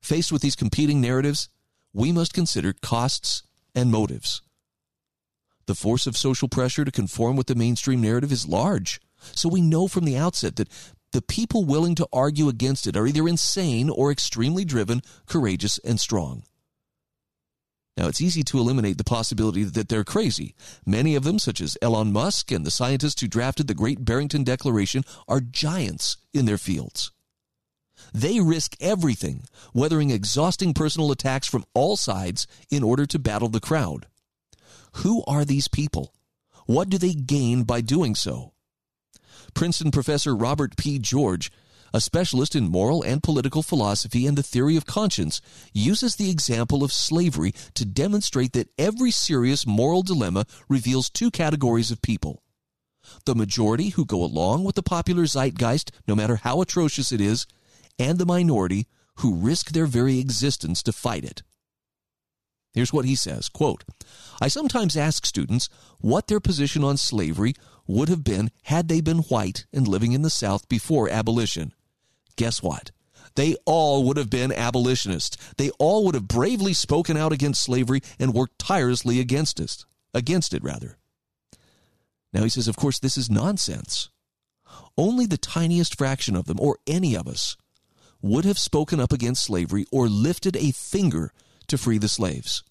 [0.00, 1.48] Faced with these competing narratives,
[1.92, 3.42] we must consider costs
[3.74, 4.42] and motives.
[5.66, 9.00] The force of social pressure to conform with the mainstream narrative is large.
[9.20, 10.68] So we know from the outset that
[11.12, 15.98] the people willing to argue against it are either insane or extremely driven, courageous, and
[15.98, 16.44] strong.
[17.98, 20.54] Now, it's easy to eliminate the possibility that they're crazy.
[20.86, 24.44] Many of them, such as Elon Musk and the scientists who drafted the Great Barrington
[24.44, 27.10] Declaration, are giants in their fields.
[28.14, 33.58] They risk everything, weathering exhausting personal attacks from all sides in order to battle the
[33.58, 34.06] crowd.
[34.98, 36.14] Who are these people?
[36.66, 38.52] What do they gain by doing so?
[39.54, 41.00] Princeton professor Robert P.
[41.00, 41.50] George,
[41.92, 45.40] a specialist in moral and political philosophy and the theory of conscience,
[45.72, 51.90] uses the example of slavery to demonstrate that every serious moral dilemma reveals two categories
[51.90, 52.42] of people
[53.24, 57.46] the majority who go along with the popular zeitgeist, no matter how atrocious it is,
[57.98, 58.86] and the minority
[59.16, 61.42] who risk their very existence to fight it.
[62.74, 63.84] Here's what he says, quote,
[64.40, 65.68] I sometimes ask students
[65.98, 67.54] what their position on slavery
[67.86, 71.72] would have been had they been white and living in the South before abolition.
[72.38, 72.92] Guess what?
[73.34, 75.36] They all would have been abolitionists.
[75.58, 79.84] They all would have bravely spoken out against slavery and worked tirelessly against it,
[80.14, 80.96] against it rather.
[82.32, 84.08] Now he says, of course, this is nonsense.
[84.96, 87.56] Only the tiniest fraction of them, or any of us,
[88.22, 91.32] would have spoken up against slavery or lifted a finger
[91.66, 92.62] to free the slaves.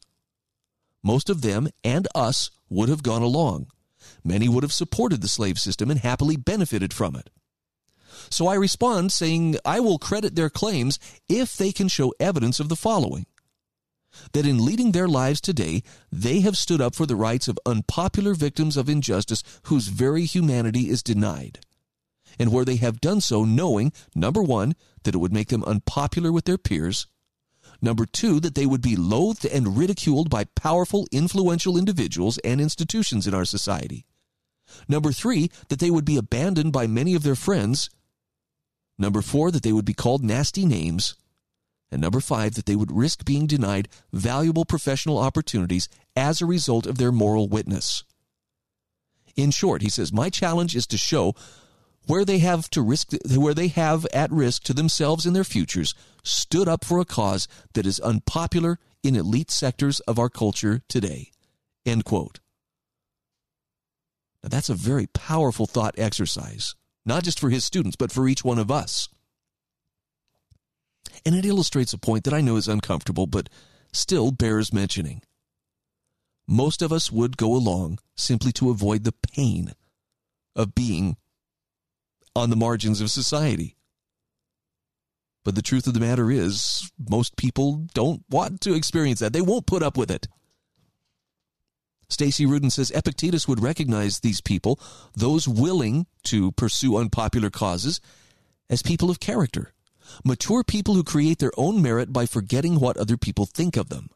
[1.04, 3.68] Most of them and us would have gone along.
[4.24, 7.30] Many would have supported the slave system and happily benefited from it.
[8.30, 11.00] So I respond saying I will credit their claims
[11.30, 13.26] if they can show evidence of the following
[14.34, 18.34] that in leading their lives today, they have stood up for the rights of unpopular
[18.34, 21.60] victims of injustice whose very humanity is denied.
[22.40, 26.32] And where they have done so knowing, number one, that it would make them unpopular
[26.32, 27.06] with their peers,
[27.82, 33.28] Number two, that they would be loathed and ridiculed by powerful, influential individuals and institutions
[33.28, 34.06] in our society.
[34.88, 37.90] Number three, that they would be abandoned by many of their friends.
[38.98, 41.16] Number four, that they would be called nasty names.
[41.92, 46.86] And number five, that they would risk being denied valuable professional opportunities as a result
[46.86, 48.04] of their moral witness.
[49.36, 51.36] In short, he says, my challenge is to show
[52.08, 55.94] where they have to risk where they have at risk to themselves and their futures
[56.24, 61.32] stood up for a cause that is unpopular in elite sectors of our culture today
[61.86, 62.40] end quote
[64.42, 66.76] now that's a very powerful thought exercise
[67.08, 69.10] not just for his students but for each one of us
[71.26, 73.50] and it illustrates a point that i know is uncomfortable but
[73.92, 75.22] still bears mentioning
[76.48, 79.74] most of us would go along simply to avoid the pain
[80.56, 81.18] of being
[82.36, 83.76] on the margins of society.
[85.44, 89.34] But the truth of the matter is, most people don't want to experience that.
[89.34, 90.28] They won't put up with it.
[92.10, 94.80] Stacey Rudin says Epictetus would recognize these people,
[95.16, 98.00] those willing to pursue unpopular causes,
[98.70, 99.74] as people of character,
[100.24, 104.10] Mature people who create their own merit by forgetting what other people think of them.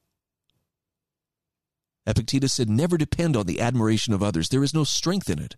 [2.06, 4.50] Epictetus said, Never depend on the admiration of others.
[4.50, 5.56] There is no strength in it.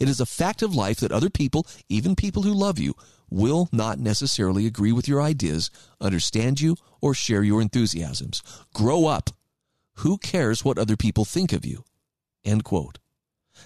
[0.00, 2.94] It is a fact of life that other people, even people who love you,
[3.30, 5.70] will not necessarily agree with your ideas,
[6.00, 8.42] understand you, or share your enthusiasms.
[8.74, 9.30] Grow up.
[9.98, 11.84] Who cares what other people think of you?
[12.44, 12.98] End quote.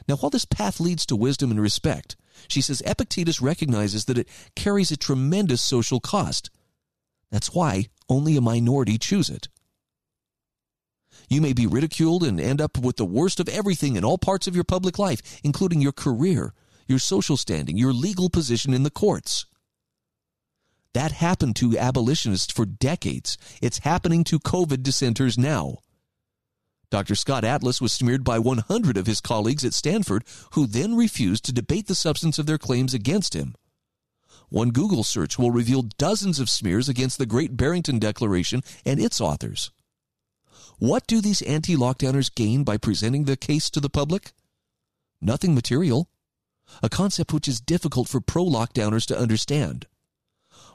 [0.06, 4.28] Now, while this path leads to wisdom and respect, she says Epictetus recognizes that it
[4.54, 6.50] carries a tremendous social cost.
[7.30, 9.48] That's why only a minority choose it.
[11.28, 14.46] You may be ridiculed and end up with the worst of everything in all parts
[14.46, 16.54] of your public life, including your career,
[16.86, 19.46] your social standing, your legal position in the courts.
[20.94, 23.36] That happened to abolitionists for decades.
[23.60, 25.78] It's happening to COVID dissenters now.
[26.90, 27.14] Dr.
[27.14, 31.52] Scott Atlas was smeared by 100 of his colleagues at Stanford, who then refused to
[31.52, 33.54] debate the substance of their claims against him.
[34.48, 39.20] One Google search will reveal dozens of smears against the Great Barrington Declaration and its
[39.20, 39.70] authors.
[40.78, 44.32] What do these anti lockdowners gain by presenting the case to the public?
[45.20, 46.08] Nothing material.
[46.82, 49.86] A concept which is difficult for pro lockdowners to understand.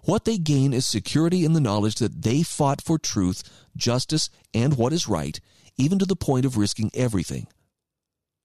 [0.03, 3.43] What they gain is security in the knowledge that they fought for truth,
[3.75, 5.39] justice, and what is right,
[5.77, 7.47] even to the point of risking everything.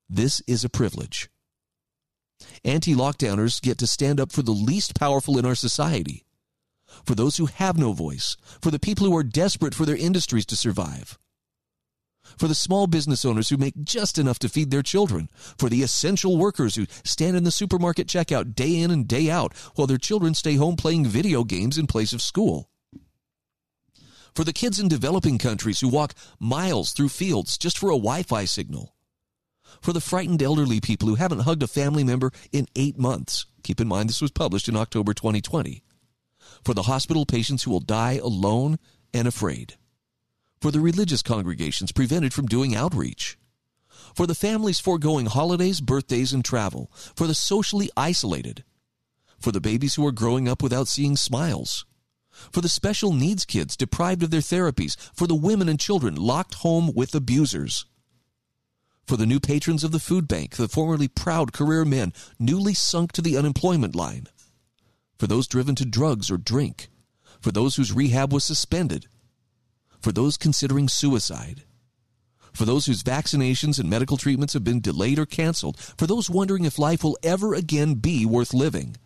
[0.08, 1.28] This is a privilege.
[2.64, 6.24] Anti lockdowners get to stand up for the least powerful in our society,
[7.04, 10.46] for those who have no voice, for the people who are desperate for their industries
[10.46, 11.18] to survive
[12.36, 15.82] for the small business owners who make just enough to feed their children, for the
[15.82, 19.98] essential workers who stand in the supermarket checkout day in and day out while their
[19.98, 22.68] children stay home playing video games in place of school.
[24.34, 28.22] For the kids in developing countries who walk miles through fields just for a Wi
[28.22, 28.94] Fi signal.
[29.80, 33.46] For the frightened elderly people who haven't hugged a family member in eight months.
[33.62, 35.82] Keep in mind this was published in October 2020.
[36.64, 38.78] For the hospital patients who will die alone
[39.12, 39.76] and afraid
[40.60, 43.38] for the religious congregations prevented from doing outreach,
[44.14, 48.64] for the families foregoing holidays, birthdays, and travel, for the socially isolated,
[49.38, 51.84] for the babies who are growing up without seeing smiles,
[52.52, 56.54] for the special needs kids deprived of their therapies, for the women and children locked
[56.54, 57.84] home with abusers,
[59.06, 63.10] for the new patrons of the food bank, the formerly proud career men newly sunk
[63.12, 64.26] to the unemployment line,
[65.18, 66.88] for those driven to drugs or drink,
[67.40, 69.06] for those whose rehab was suspended,
[70.00, 71.64] for those considering suicide,
[72.52, 76.64] for those whose vaccinations and medical treatments have been delayed or canceled, for those wondering
[76.64, 78.96] if life will ever again be worth living,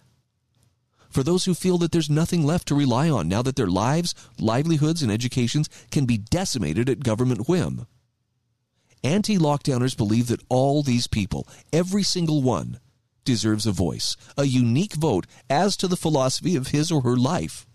[1.12, 4.14] for those who feel that there's nothing left to rely on now that their lives,
[4.38, 7.86] livelihoods, and educations can be decimated at government whim.
[9.04, 12.78] Anti lockdowners believe that all these people, every single one,
[13.24, 17.66] deserves a voice, a unique vote as to the philosophy of his or her life,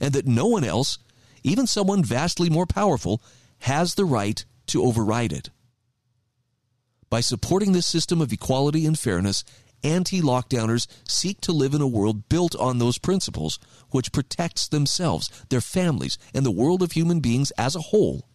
[0.00, 0.98] and that no one else
[1.42, 3.22] even someone vastly more powerful,
[3.60, 5.50] has the right to override it.
[7.08, 9.44] By supporting this system of equality and fairness,
[9.82, 13.58] anti lockdowners seek to live in a world built on those principles,
[13.90, 18.28] which protects themselves, their families, and the world of human beings as a whole,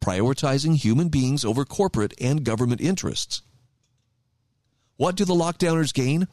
[0.00, 3.42] prioritizing human beings over corporate and government interests.
[4.96, 6.28] What do the lockdowners gain?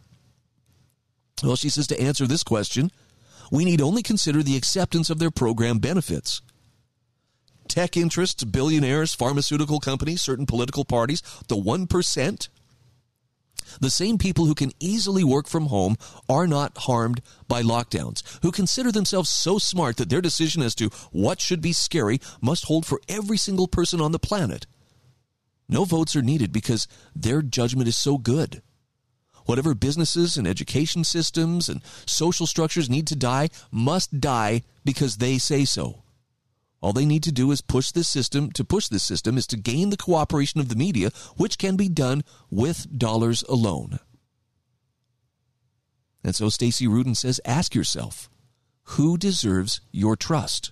[1.43, 2.91] Well, she says to answer this question,
[3.51, 6.41] we need only consider the acceptance of their program benefits.
[7.67, 12.47] Tech interests, billionaires, pharmaceutical companies, certain political parties, the 1%,
[13.79, 15.95] the same people who can easily work from home
[16.29, 20.89] are not harmed by lockdowns, who consider themselves so smart that their decision as to
[21.11, 24.65] what should be scary must hold for every single person on the planet.
[25.69, 28.61] No votes are needed because their judgment is so good.
[29.45, 35.37] Whatever businesses and education systems and social structures need to die must die because they
[35.37, 36.02] say so.
[36.83, 39.57] All they need to do is push this system to push this system is to
[39.57, 43.99] gain the cooperation of the media, which can be done with dollars alone.
[46.25, 48.29] And so Stacey Rudin says, ask yourself,
[48.83, 50.71] who deserves your trust?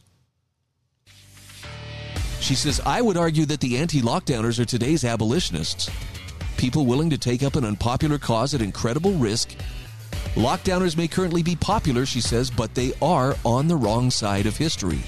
[2.41, 5.89] She says, I would argue that the anti lockdowners are today's abolitionists
[6.57, 9.55] people willing to take up an unpopular cause at incredible risk.
[10.35, 14.55] Lockdowners may currently be popular, she says, but they are on the wrong side of
[14.55, 14.99] history.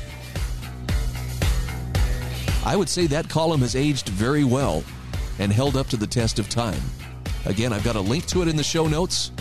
[2.65, 4.83] I would say that column has aged very well
[5.37, 6.79] and held up to the test of time.
[7.45, 9.31] Again, I've got a link to it in the show notes.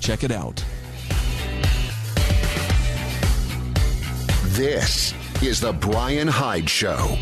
[0.00, 0.62] Check it out.
[4.56, 7.18] This is The Brian Hyde Show.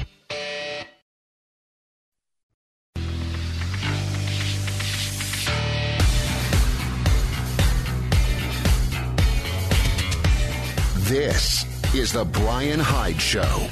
[10.97, 11.65] This
[11.95, 13.69] is the Brian Hyde Show.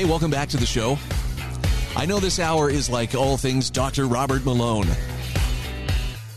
[0.00, 0.98] Hey, welcome back to the show.
[1.94, 4.06] I know this hour is like all things Dr.
[4.06, 4.86] Robert Malone.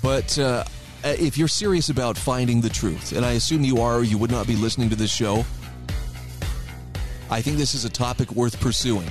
[0.02, 0.66] But uh,
[1.06, 4.32] if you're serious about finding the truth, and I assume you are, or you would
[4.32, 5.46] not be listening to this show,
[7.30, 9.08] I think this is a topic worth pursuing.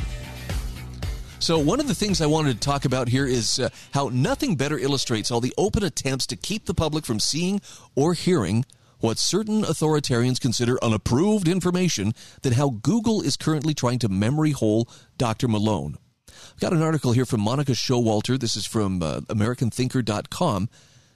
[1.38, 4.56] So, one of the things I wanted to talk about here is uh, how nothing
[4.56, 7.62] better illustrates all the open attempts to keep the public from seeing
[7.94, 8.66] or hearing
[9.02, 14.88] what certain authoritarians consider unapproved information than how Google is currently trying to memory hole
[15.18, 15.48] Dr.
[15.48, 15.98] Malone.
[16.28, 18.38] I've got an article here from Monica Showalter.
[18.38, 20.68] This is from uh, AmericanThinker.com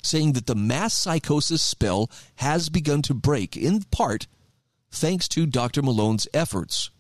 [0.03, 4.27] saying that the mass psychosis spell has begun to break, in part
[4.91, 5.81] thanks to Dr.
[5.81, 6.91] Malone's efforts.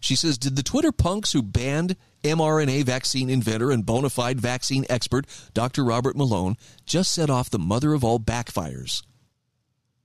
[0.00, 4.84] She says, Did the Twitter punks who banned mRNA vaccine inventor and bona fide vaccine
[4.88, 5.84] expert Dr.
[5.84, 6.56] Robert Malone
[6.86, 9.02] just set off the mother of all backfires?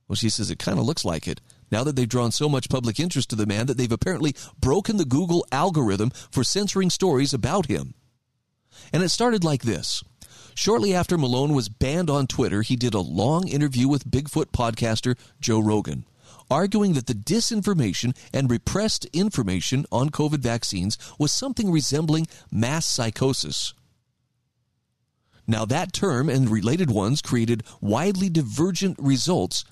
[0.08, 1.40] Well, she says it kind of looks like it.
[1.70, 4.96] Now that they've drawn so much public interest to the man that they've apparently broken
[4.96, 7.94] the Google algorithm for censoring stories about him.
[8.92, 10.02] And it started like this.
[10.54, 15.18] Shortly after Malone was banned on Twitter, he did a long interview with Bigfoot podcaster
[15.40, 16.04] Joe Rogan
[16.50, 23.74] arguing that the disinformation and repressed information on COVID vaccines was something resembling mass psychosis.
[25.46, 29.64] Now, that term and related ones created widely divergent results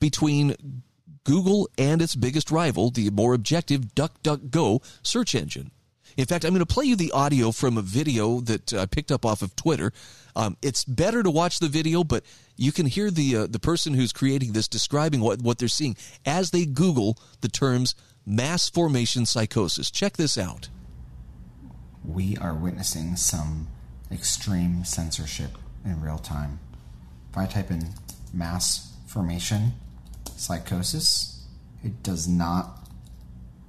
[0.00, 0.82] between
[1.24, 5.70] Google and its biggest rival, the more objective DuckDuckGo search engine.
[6.16, 9.10] In fact, I'm going to play you the audio from a video that I picked
[9.10, 9.92] up off of Twitter.
[10.36, 12.24] Um, it's better to watch the video, but
[12.56, 15.96] you can hear the uh, the person who's creating this describing what, what they're seeing
[16.24, 17.94] as they Google the terms
[18.26, 19.90] mass formation psychosis.
[19.90, 20.68] Check this out.
[22.04, 23.68] We are witnessing some
[24.10, 25.52] extreme censorship
[25.84, 26.60] in real time.
[27.30, 27.94] If I type in
[28.32, 29.72] mass formation
[30.36, 31.46] psychosis,
[31.82, 32.88] it does not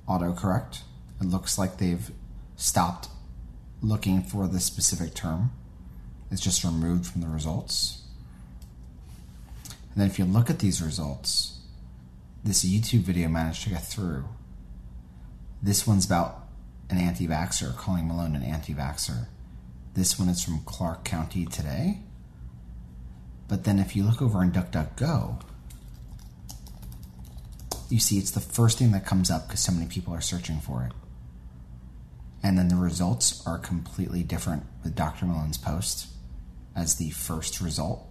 [0.07, 0.81] autocorrect.
[1.21, 2.11] It looks like they've
[2.65, 3.09] stopped
[3.81, 5.51] looking for the specific term.
[6.31, 8.01] It's just removed from the results.
[9.67, 11.59] And then if you look at these results,
[12.43, 14.25] this YouTube video managed to get through.
[15.61, 16.47] This one's about
[16.89, 19.27] an anti vaxxer, calling Malone an anti vaxxer.
[19.93, 21.99] This one is from Clark County today.
[23.47, 25.41] But then if you look over in DuckDuckGo,
[27.89, 30.59] you see it's the first thing that comes up because so many people are searching
[30.59, 31.04] for it
[32.45, 35.25] and then the results are completely different with Dr.
[35.25, 36.09] Malone's post
[36.75, 38.07] as the first result,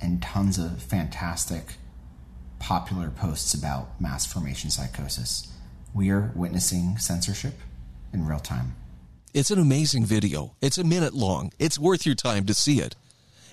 [0.00, 1.74] and tons of fantastic
[2.58, 5.52] popular posts about mass formation psychosis.
[5.94, 7.54] We are witnessing censorship
[8.12, 8.74] in real time.
[9.32, 10.56] It's an amazing video.
[10.60, 11.52] It's a minute long.
[11.60, 12.96] It's worth your time to see it.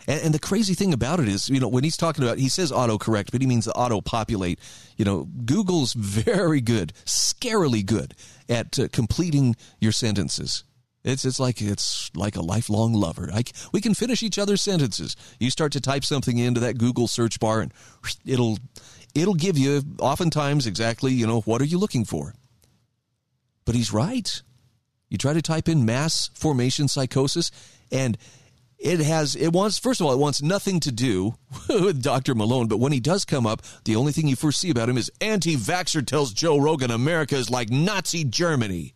[0.07, 2.49] And, and, the crazy thing about it is, you know, when he's talking about, he
[2.49, 4.59] says autocorrect, but he means auto populate.
[4.97, 8.13] You know, Google's very good, scarily good
[8.47, 10.63] at uh, completing your sentences.
[11.03, 13.29] It's it's like it's like a lifelong lover.
[13.31, 15.15] I, we can finish each other's sentences.
[15.39, 17.71] You start to type something into that Google search bar, and
[18.25, 18.57] it'll
[19.13, 22.33] it'll give you oftentimes exactly you know what are you looking for.
[23.65, 24.41] But he's right.
[25.09, 27.51] You try to type in mass formation psychosis,
[27.91, 28.17] and
[28.77, 31.35] it has it wants first of all it wants nothing to do
[31.69, 32.35] with Dr.
[32.35, 34.97] Malone, but when he does come up, the only thing you first see about him
[34.97, 38.93] is anti-vaxxer tells Joe Rogan America is like Nazi Germany.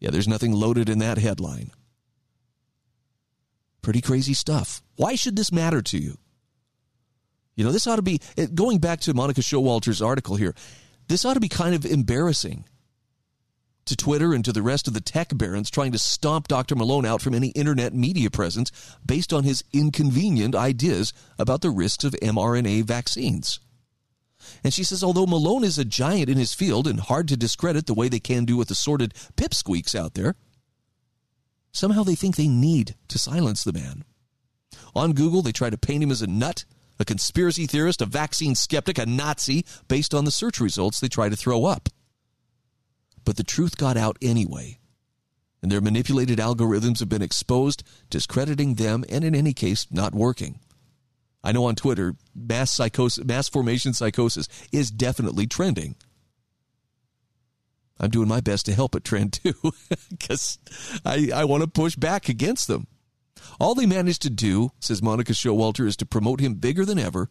[0.00, 1.72] Yeah, there's nothing loaded in that headline.
[3.82, 4.82] Pretty crazy stuff.
[4.96, 6.18] Why should this matter to you?
[7.56, 8.20] You know, this ought to be
[8.54, 10.54] going back to Monica Showalter's article here.
[11.08, 12.64] This ought to be kind of embarrassing
[13.88, 16.76] to Twitter and to the rest of the tech barons trying to stomp Dr.
[16.76, 18.70] Malone out from any internet media presence
[19.04, 23.60] based on his inconvenient ideas about the risks of mRNA vaccines.
[24.62, 27.86] And she says, although Malone is a giant in his field and hard to discredit
[27.86, 30.36] the way they can do with assorted pipsqueaks out there,
[31.72, 34.04] somehow they think they need to silence the man.
[34.94, 36.64] On Google, they try to paint him as a nut,
[36.98, 41.28] a conspiracy theorist, a vaccine skeptic, a Nazi, based on the search results they try
[41.28, 41.88] to throw up.
[43.28, 44.78] But the truth got out anyway.
[45.60, 50.60] And their manipulated algorithms have been exposed, discrediting them and, in any case, not working.
[51.44, 55.96] I know on Twitter, mass psychosis, mass formation psychosis is definitely trending.
[58.00, 59.74] I'm doing my best to help it trend too,
[60.08, 60.58] because
[61.04, 62.86] I, I want to push back against them.
[63.60, 67.28] All they managed to do, says Monica Showalter, is to promote him bigger than ever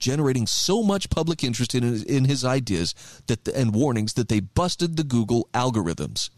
[0.00, 2.94] generating so much public interest in his, in his ideas
[3.28, 6.30] that the, and warnings that they busted the Google algorithms.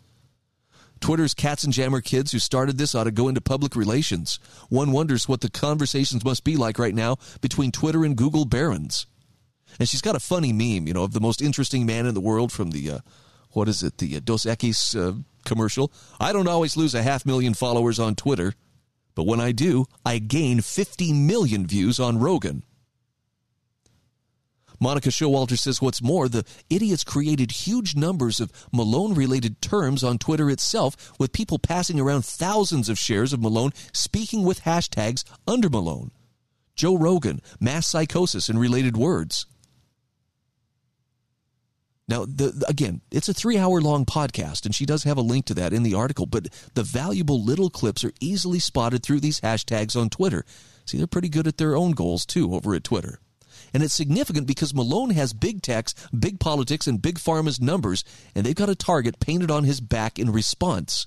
[1.00, 4.38] Twitter's Katzenjammer Kids who started this ought to go into public relations.
[4.68, 9.06] One wonders what the conversations must be like right now between Twitter and Google barons.
[9.78, 12.20] And she's got a funny meme, you know, of the most interesting man in the
[12.20, 12.98] world from the, uh,
[13.50, 15.92] what is it, the uh, Dos Equis uh, commercial.
[16.20, 18.54] I don't always lose a half million followers on Twitter,
[19.14, 22.62] but when I do, I gain 50 million views on Rogan.
[24.82, 30.18] Monica Showalter says what's more, the idiots created huge numbers of Malone related terms on
[30.18, 35.70] Twitter itself, with people passing around thousands of shares of Malone speaking with hashtags under
[35.70, 36.10] Malone.
[36.74, 39.46] Joe Rogan, mass psychosis, and related words.
[42.08, 45.44] Now, the, again, it's a three hour long podcast, and she does have a link
[45.46, 49.40] to that in the article, but the valuable little clips are easily spotted through these
[49.40, 50.44] hashtags on Twitter.
[50.86, 53.20] See, they're pretty good at their own goals, too, over at Twitter.
[53.72, 58.04] And it's significant because Malone has big techs, big politics, and big pharma's numbers,
[58.34, 61.06] and they've got a target painted on his back in response.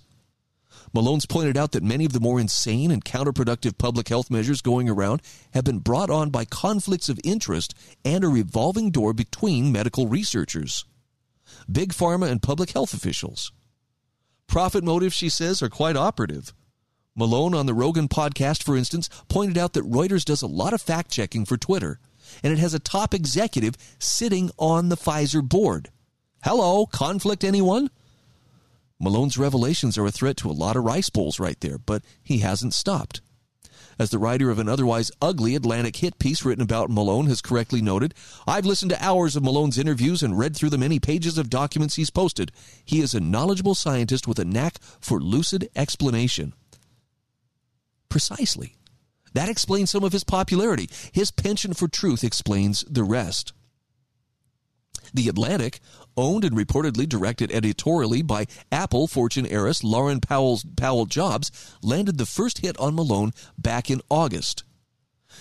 [0.93, 4.89] Malone's pointed out that many of the more insane and counterproductive public health measures going
[4.89, 5.21] around
[5.53, 10.85] have been brought on by conflicts of interest and a revolving door between medical researchers,
[11.69, 13.51] big pharma, and public health officials.
[14.47, 16.53] Profit motives, she says, are quite operative.
[17.15, 20.81] Malone on the Rogan podcast, for instance, pointed out that Reuters does a lot of
[20.81, 21.99] fact checking for Twitter,
[22.43, 25.89] and it has a top executive sitting on the Pfizer board.
[26.43, 27.89] Hello, conflict anyone?
[28.99, 32.39] Malone's revelations are a threat to a lot of rice bowls right there, but he
[32.39, 33.21] hasn't stopped.
[33.97, 37.81] As the writer of an otherwise ugly Atlantic hit piece written about Malone has correctly
[37.81, 38.13] noted,
[38.45, 41.95] I've listened to hours of Malone's interviews and read through the many pages of documents
[41.95, 42.51] he's posted.
[42.83, 46.53] He is a knowledgeable scientist with a knack for lucid explanation.
[48.09, 48.75] Precisely.
[49.35, 50.89] That explains some of his popularity.
[51.11, 53.51] His penchant for truth explains the rest.
[55.13, 55.81] The Atlantic,
[56.15, 61.51] owned and reportedly directed editorially by Apple fortune heiress Lauren Powell's, Powell Jobs,
[61.83, 64.63] landed the first hit on Malone back in August.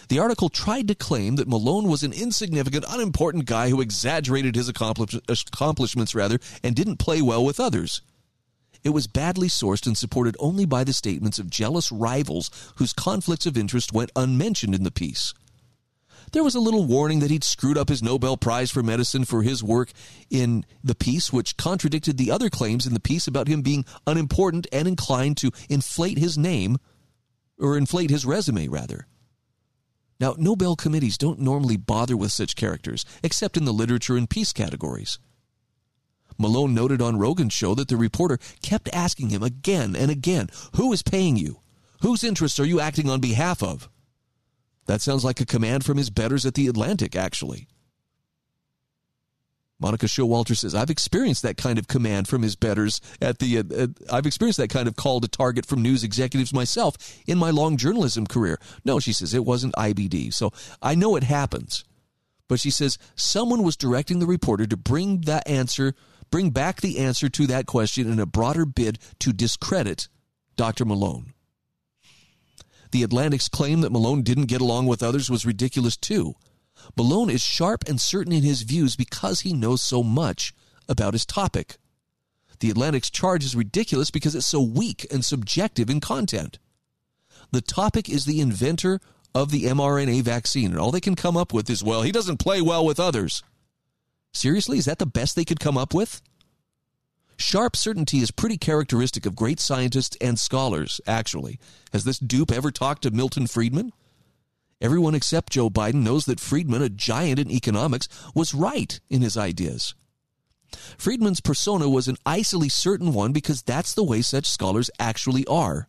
[0.08, 4.68] The article tried to claim that Malone was an insignificant, unimportant guy who exaggerated his
[4.68, 8.02] accomplish- accomplishments rather and didn't play well with others.
[8.84, 13.46] It was badly sourced and supported only by the statements of jealous rivals whose conflicts
[13.46, 15.32] of interest went unmentioned in the piece.
[16.32, 19.42] There was a little warning that he'd screwed up his Nobel Prize for Medicine for
[19.42, 19.92] his work
[20.30, 24.66] in the piece, which contradicted the other claims in the piece about him being unimportant
[24.72, 26.78] and inclined to inflate his name,
[27.58, 29.06] or inflate his resume, rather.
[30.20, 34.52] Now, Nobel committees don't normally bother with such characters, except in the literature and peace
[34.52, 35.18] categories.
[36.38, 40.92] Malone noted on Rogan's show that the reporter kept asking him again and again, Who
[40.92, 41.60] is paying you?
[42.00, 43.88] Whose interests are you acting on behalf of?
[44.86, 47.68] That sounds like a command from his betters at the Atlantic, actually.
[49.80, 53.62] Monica Showalter says, I've experienced that kind of command from his betters at the, uh,
[53.76, 56.96] uh, I've experienced that kind of call to target from news executives myself
[57.26, 58.58] in my long journalism career.
[58.84, 60.32] No, she says, it wasn't IBD.
[60.32, 61.84] So I know it happens.
[62.48, 65.94] But she says, someone was directing the reporter to bring that answer,
[66.34, 70.08] bring back the answer to that question in a broader bid to discredit
[70.56, 70.84] Dr.
[70.84, 71.32] Malone.
[72.90, 76.34] The Atlantic's claim that Malone didn't get along with others was ridiculous too.
[76.96, 80.52] Malone is sharp and certain in his views because he knows so much
[80.88, 81.76] about his topic.
[82.58, 86.58] The Atlantic's charge is ridiculous because it's so weak and subjective in content.
[87.52, 88.98] The topic is the inventor
[89.36, 92.38] of the mRNA vaccine, and all they can come up with is, well, he doesn't
[92.38, 93.44] play well with others.
[94.34, 96.20] Seriously, is that the best they could come up with?
[97.36, 101.58] Sharp certainty is pretty characteristic of great scientists and scholars, actually.
[101.92, 103.92] Has this dupe ever talked to Milton Friedman?
[104.80, 109.36] Everyone except Joe Biden knows that Friedman, a giant in economics, was right in his
[109.36, 109.94] ideas.
[110.98, 115.88] Friedman's persona was an icily certain one because that's the way such scholars actually are.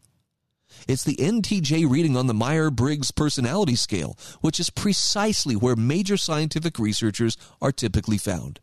[0.87, 6.17] It's the NTJ reading on the Myers Briggs personality scale, which is precisely where major
[6.17, 8.59] scientific researchers are typically found.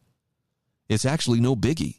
[0.89, 1.97] It's actually no biggie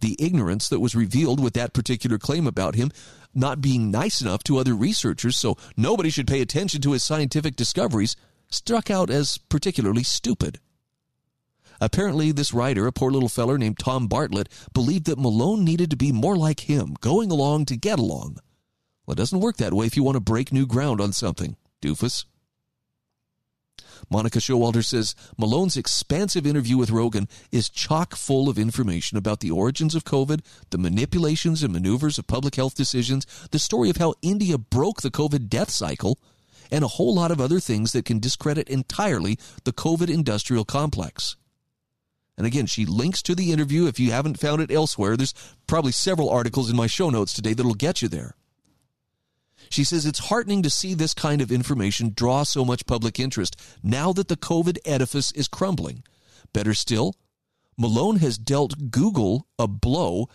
[0.00, 2.90] the ignorance that was revealed with that particular claim about him
[3.34, 7.56] not being nice enough to other researchers, so nobody should pay attention to his scientific
[7.56, 8.16] discoveries,
[8.50, 10.58] struck out as particularly stupid.
[11.80, 15.96] Apparently, this writer, a poor little feller named Tom Bartlett, believed that Malone needed to
[15.96, 18.38] be more like him, going along to get along.
[19.08, 21.56] Well, it doesn't work that way if you want to break new ground on something,
[21.80, 22.26] doofus.
[24.10, 29.50] Monica Showalter says Malone's expansive interview with Rogan is chock full of information about the
[29.50, 34.12] origins of COVID, the manipulations and maneuvers of public health decisions, the story of how
[34.20, 36.18] India broke the COVID death cycle,
[36.70, 41.34] and a whole lot of other things that can discredit entirely the COVID industrial complex.
[42.36, 43.86] And again, she links to the interview.
[43.86, 45.32] If you haven't found it elsewhere, there's
[45.66, 48.34] probably several articles in my show notes today that'll get you there.
[49.70, 53.60] She says it's heartening to see this kind of information draw so much public interest
[53.82, 56.02] now that the COVID edifice is crumbling.
[56.52, 57.14] Better still,
[57.76, 60.28] Malone has dealt Google a blow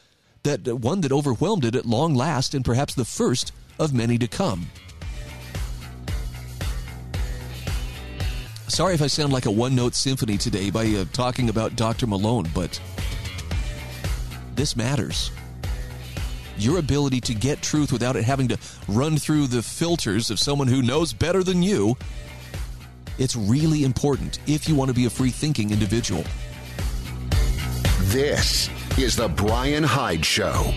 [0.43, 4.27] that one that overwhelmed it at long last and perhaps the first of many to
[4.27, 4.67] come.
[8.67, 12.07] Sorry if I sound like a one note symphony today by uh, talking about Dr.
[12.07, 12.79] Malone, but
[14.55, 15.31] this matters.
[16.63, 18.57] Your ability to get truth without it having to
[18.87, 21.97] run through the filters of someone who knows better than you.
[23.17, 26.23] It's really important if you want to be a free thinking individual.
[28.03, 30.73] This is The Brian Hyde Show.